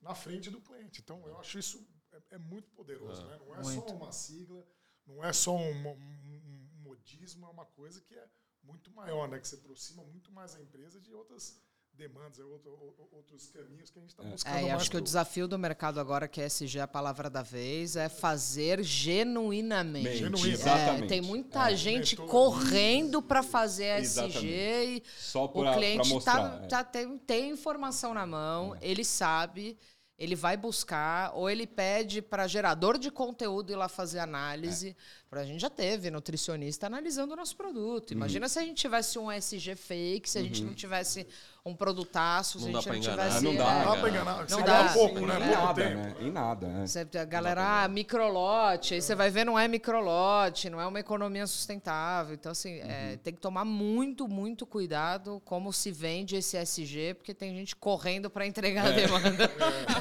[0.00, 1.00] na frente do cliente.
[1.00, 3.22] Então, eu acho isso é, é muito poderoso.
[3.22, 3.38] Ah, né?
[3.38, 3.88] Não é muito.
[3.88, 4.66] só uma sigla,
[5.06, 6.59] não é só um, um,
[6.90, 8.26] modismo é uma coisa que é
[8.62, 9.38] muito maior, né?
[9.38, 11.60] Que se aproxima muito mais a empresa de outras
[11.92, 14.30] demandas, é outro, outros caminhos que a gente está é.
[14.30, 14.56] buscando.
[14.56, 17.42] É, acho que o desafio do mercado agora, que é SG é a palavra da
[17.42, 20.24] vez, é fazer genuinamente.
[20.48, 21.04] Exatamente.
[21.04, 21.76] É, tem muita é.
[21.76, 26.68] gente correndo para fazer SG e Só pra, o cliente mostrar, tá, é.
[26.68, 28.78] tá, tem, tem informação na mão, é.
[28.82, 29.78] ele sabe
[30.20, 34.94] ele vai buscar, ou ele pede para gerador de conteúdo ir lá fazer análise.
[35.32, 35.40] É.
[35.40, 38.10] A gente já teve nutricionista analisando o nosso produto.
[38.10, 38.16] Uhum.
[38.16, 40.68] Imagina se a gente tivesse um SG fake, se a gente uhum.
[40.68, 41.26] não tivesse
[41.64, 43.36] um produtaço, se não a gente não tivesse.
[43.38, 44.46] Ah, não dá, é, não dá pra enganar.
[44.48, 44.82] Não dá.
[44.82, 45.36] Um pouco, né?
[45.36, 46.14] Em nada, né?
[46.20, 46.66] Em nada.
[46.66, 47.18] É.
[47.20, 48.94] A galera, ah, microlote.
[48.94, 52.34] Aí você vai ver, não é microlote, não é uma economia sustentável.
[52.34, 52.90] Então, assim, é, uhum.
[52.90, 57.76] é, tem que tomar muito, muito cuidado como se vende esse SG, porque tem gente
[57.76, 58.88] correndo para entregar é.
[58.88, 59.50] a demanda.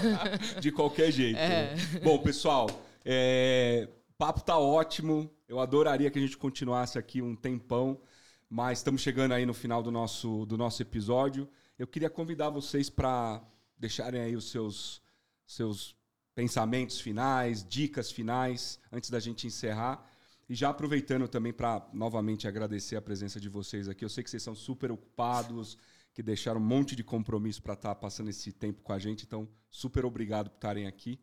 [0.59, 1.37] De qualquer jeito.
[1.37, 1.75] É.
[1.75, 1.99] Né?
[2.03, 2.67] Bom, pessoal,
[3.05, 3.87] é,
[4.19, 5.31] papo tá ótimo.
[5.47, 8.01] Eu adoraria que a gente continuasse aqui um tempão,
[8.49, 11.49] mas estamos chegando aí no final do nosso, do nosso episódio.
[11.77, 13.41] Eu queria convidar vocês para
[13.77, 15.01] deixarem aí os seus,
[15.47, 15.95] seus
[16.35, 20.05] pensamentos finais, dicas finais, antes da gente encerrar.
[20.49, 24.03] E já aproveitando também para novamente agradecer a presença de vocês aqui.
[24.03, 25.77] Eu sei que vocês são super ocupados,
[26.13, 29.23] que deixaram um monte de compromisso para estar tá passando esse tempo com a gente.
[29.25, 31.21] Então, super obrigado por estarem aqui.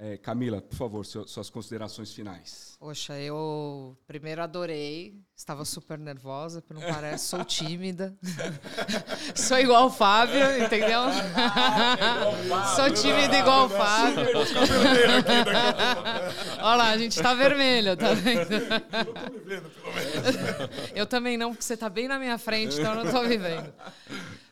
[0.00, 2.76] É, Camila, por favor, suas considerações finais.
[2.78, 8.16] Poxa, eu primeiro adorei, estava super nervosa, porque não parece, sou tímida.
[9.34, 11.00] sou igual o Fábio, entendeu?
[11.34, 14.24] Ah, sou tímida igual o Fábio.
[16.58, 18.52] Olha lá, a gente está vermelho, tá vendo?
[18.52, 18.68] Eu
[19.14, 20.90] tô me vendo, pelo menos.
[20.94, 23.36] Eu também não, porque você está bem na minha frente, então eu não estou me
[23.36, 23.74] vendo.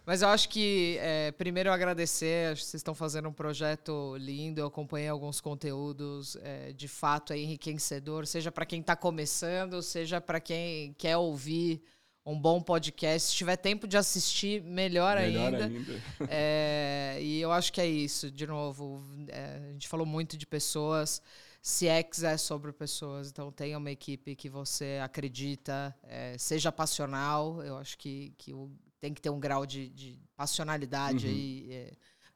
[0.06, 2.52] Mas eu acho que, é, primeiro, eu agradecer.
[2.52, 4.60] Acho que vocês estão fazendo um projeto lindo.
[4.60, 10.20] Eu acompanhei alguns conteúdos, é, de fato, é enriquecedor, seja para quem está começando, seja
[10.20, 11.82] para quem quer ouvir
[12.24, 13.30] um bom podcast.
[13.30, 15.64] Se tiver tempo de assistir, melhor, melhor ainda.
[15.66, 16.02] ainda.
[16.30, 18.30] É, e eu acho que é isso.
[18.30, 21.20] De novo, é, a gente falou muito de pessoas.
[21.60, 27.60] CX é sobre pessoas, então tenha uma equipe que você acredita, é, seja passional.
[27.60, 28.70] Eu acho que, que o
[29.06, 31.32] tem que ter um grau de, de passionalidade uhum.
[31.32, 31.92] aí é,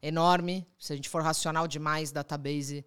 [0.07, 0.65] enorme.
[0.79, 2.85] Se a gente for racional demais, database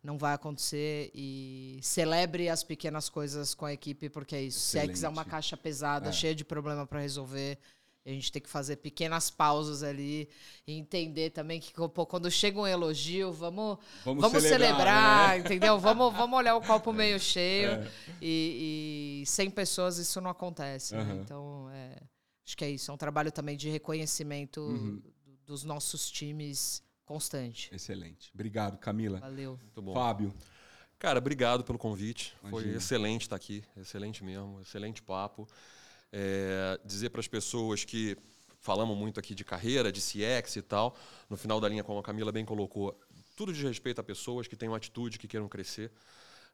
[0.00, 1.10] não vai acontecer.
[1.12, 4.58] E celebre as pequenas coisas com a equipe, porque é isso.
[4.58, 4.90] Excelente.
[4.90, 6.12] Sex é uma caixa pesada, é.
[6.12, 7.58] cheia de problema para resolver.
[8.06, 10.28] A gente tem que fazer pequenas pausas ali
[10.66, 15.38] e entender também que pô, quando chega um elogio, vamos, vamos, vamos celebrar, celebrar né?
[15.38, 15.78] entendeu?
[15.78, 17.70] Vamos, vamos olhar o copo meio cheio.
[17.70, 17.90] É.
[18.20, 20.94] E, e, sem pessoas isso não acontece.
[20.94, 21.04] Uhum.
[21.04, 21.20] Né?
[21.24, 21.96] Então, é,
[22.46, 22.90] Acho que é isso.
[22.90, 25.02] É um trabalho também de reconhecimento uhum.
[25.46, 27.74] dos nossos times constante.
[27.74, 28.30] Excelente.
[28.34, 29.20] Obrigado, Camila.
[29.20, 29.58] Valeu.
[29.62, 29.94] Muito bom.
[29.94, 30.32] Fábio.
[30.98, 32.34] Cara, obrigado pelo convite.
[32.42, 32.62] Imagina.
[32.62, 35.46] Foi excelente estar aqui, excelente mesmo, excelente papo.
[36.12, 38.16] É, dizer para as pessoas que
[38.60, 40.96] falamos muito aqui de carreira, de CX e tal,
[41.28, 42.98] no final da linha, como a Camila bem colocou,
[43.36, 45.92] tudo de respeito a pessoas que tenham atitude, que queiram crescer.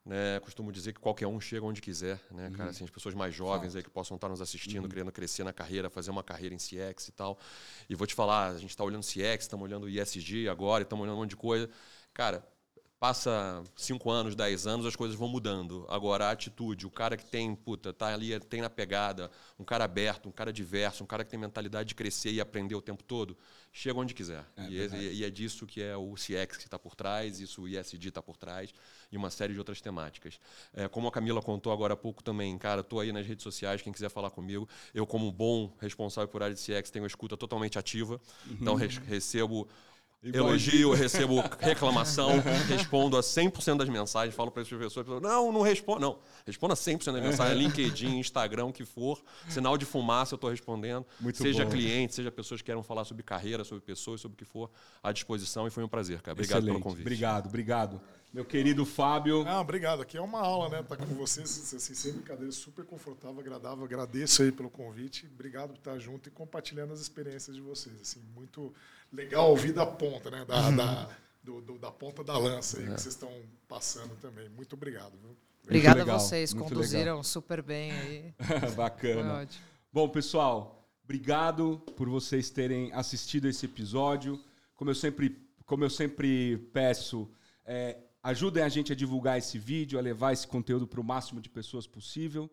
[0.03, 0.39] Né?
[0.39, 2.53] Costumo dizer que qualquer um chega onde quiser, né, uhum.
[2.53, 2.69] cara?
[2.71, 4.89] Assim, as pessoas mais jovens aí que possam estar nos assistindo, uhum.
[4.89, 7.37] querendo crescer na carreira, fazer uma carreira em CX e tal.
[7.87, 11.17] E vou te falar, a gente está olhando CX, estamos olhando ISG agora, estamos olhando
[11.17, 11.69] um monte de coisa.
[12.13, 12.43] Cara,
[13.01, 15.87] passa 5 anos, 10 anos, as coisas vão mudando.
[15.89, 19.85] Agora, a atitude, o cara que tem, puta, tá ali, tem na pegada, um cara
[19.85, 23.03] aberto, um cara diverso, um cara que tem mentalidade de crescer e aprender o tempo
[23.03, 23.35] todo,
[23.73, 24.45] chega onde quiser.
[24.55, 27.63] É e, é, e, é disso que é o CX que está por trás, isso
[27.63, 28.71] o ISD está por trás,
[29.11, 30.39] e uma série de outras temáticas.
[30.71, 33.81] É, como a Camila contou agora há pouco também, cara, estou aí nas redes sociais,
[33.81, 34.69] quem quiser falar comigo.
[34.93, 38.83] Eu, como bom responsável por área de CX, tenho uma escuta totalmente ativa, então uhum.
[38.83, 39.67] então recebo
[40.23, 45.99] elogio, recebo reclamação, respondo a 100% das mensagens, falo para as pessoas, não, não respondo,
[45.99, 50.37] não, respondo a 100% das mensagens, LinkedIn, Instagram, o que for, sinal de fumaça eu
[50.37, 51.71] estou respondendo, Muito seja bom.
[51.71, 54.69] cliente, seja pessoas que queiram falar sobre carreira, sobre pessoas, sobre o que for,
[55.01, 56.33] à disposição e foi um prazer, cara.
[56.33, 56.73] Obrigado Excelente.
[56.73, 57.01] pelo convite.
[57.01, 58.01] Obrigado, obrigado.
[58.33, 59.45] Meu querido Fábio.
[59.45, 60.01] Ah, obrigado.
[60.01, 60.79] Aqui é uma aula, né?
[60.79, 63.83] Estar tá com vocês, assim, sem brincadeira, super confortável, agradável.
[63.83, 65.29] Agradeço aí pelo convite.
[65.33, 67.99] Obrigado por estar junto e compartilhando as experiências de vocês.
[67.99, 68.73] Assim, muito
[69.11, 70.45] legal ouvir da ponta, né?
[70.45, 70.75] Da, uhum.
[70.75, 71.09] da,
[71.43, 72.93] do, do, da ponta da lança aí, é.
[72.93, 73.31] que vocês estão
[73.67, 74.49] passando também.
[74.49, 75.17] Muito obrigado.
[75.17, 75.35] Viu?
[75.63, 77.23] Obrigado a vocês, conduziram legal.
[77.23, 78.33] super bem aí.
[78.75, 79.47] Bacana.
[79.93, 84.39] Bom, pessoal, obrigado por vocês terem assistido esse episódio.
[84.75, 87.29] Como eu sempre, como eu sempre peço,
[87.65, 91.39] é, ajudem a gente a divulgar esse vídeo, a levar esse conteúdo para o máximo
[91.39, 92.49] de pessoas possível.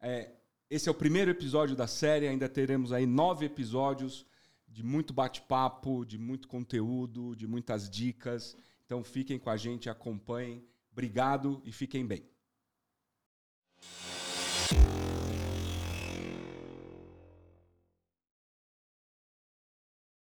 [0.00, 0.30] É,
[0.70, 4.24] esse é o primeiro episódio da série, ainda teremos aí nove episódios
[4.76, 8.54] de muito bate-papo, de muito conteúdo, de muitas dicas.
[8.84, 10.62] Então fiquem com a gente, acompanhem.
[10.92, 12.22] Obrigado e fiquem bem.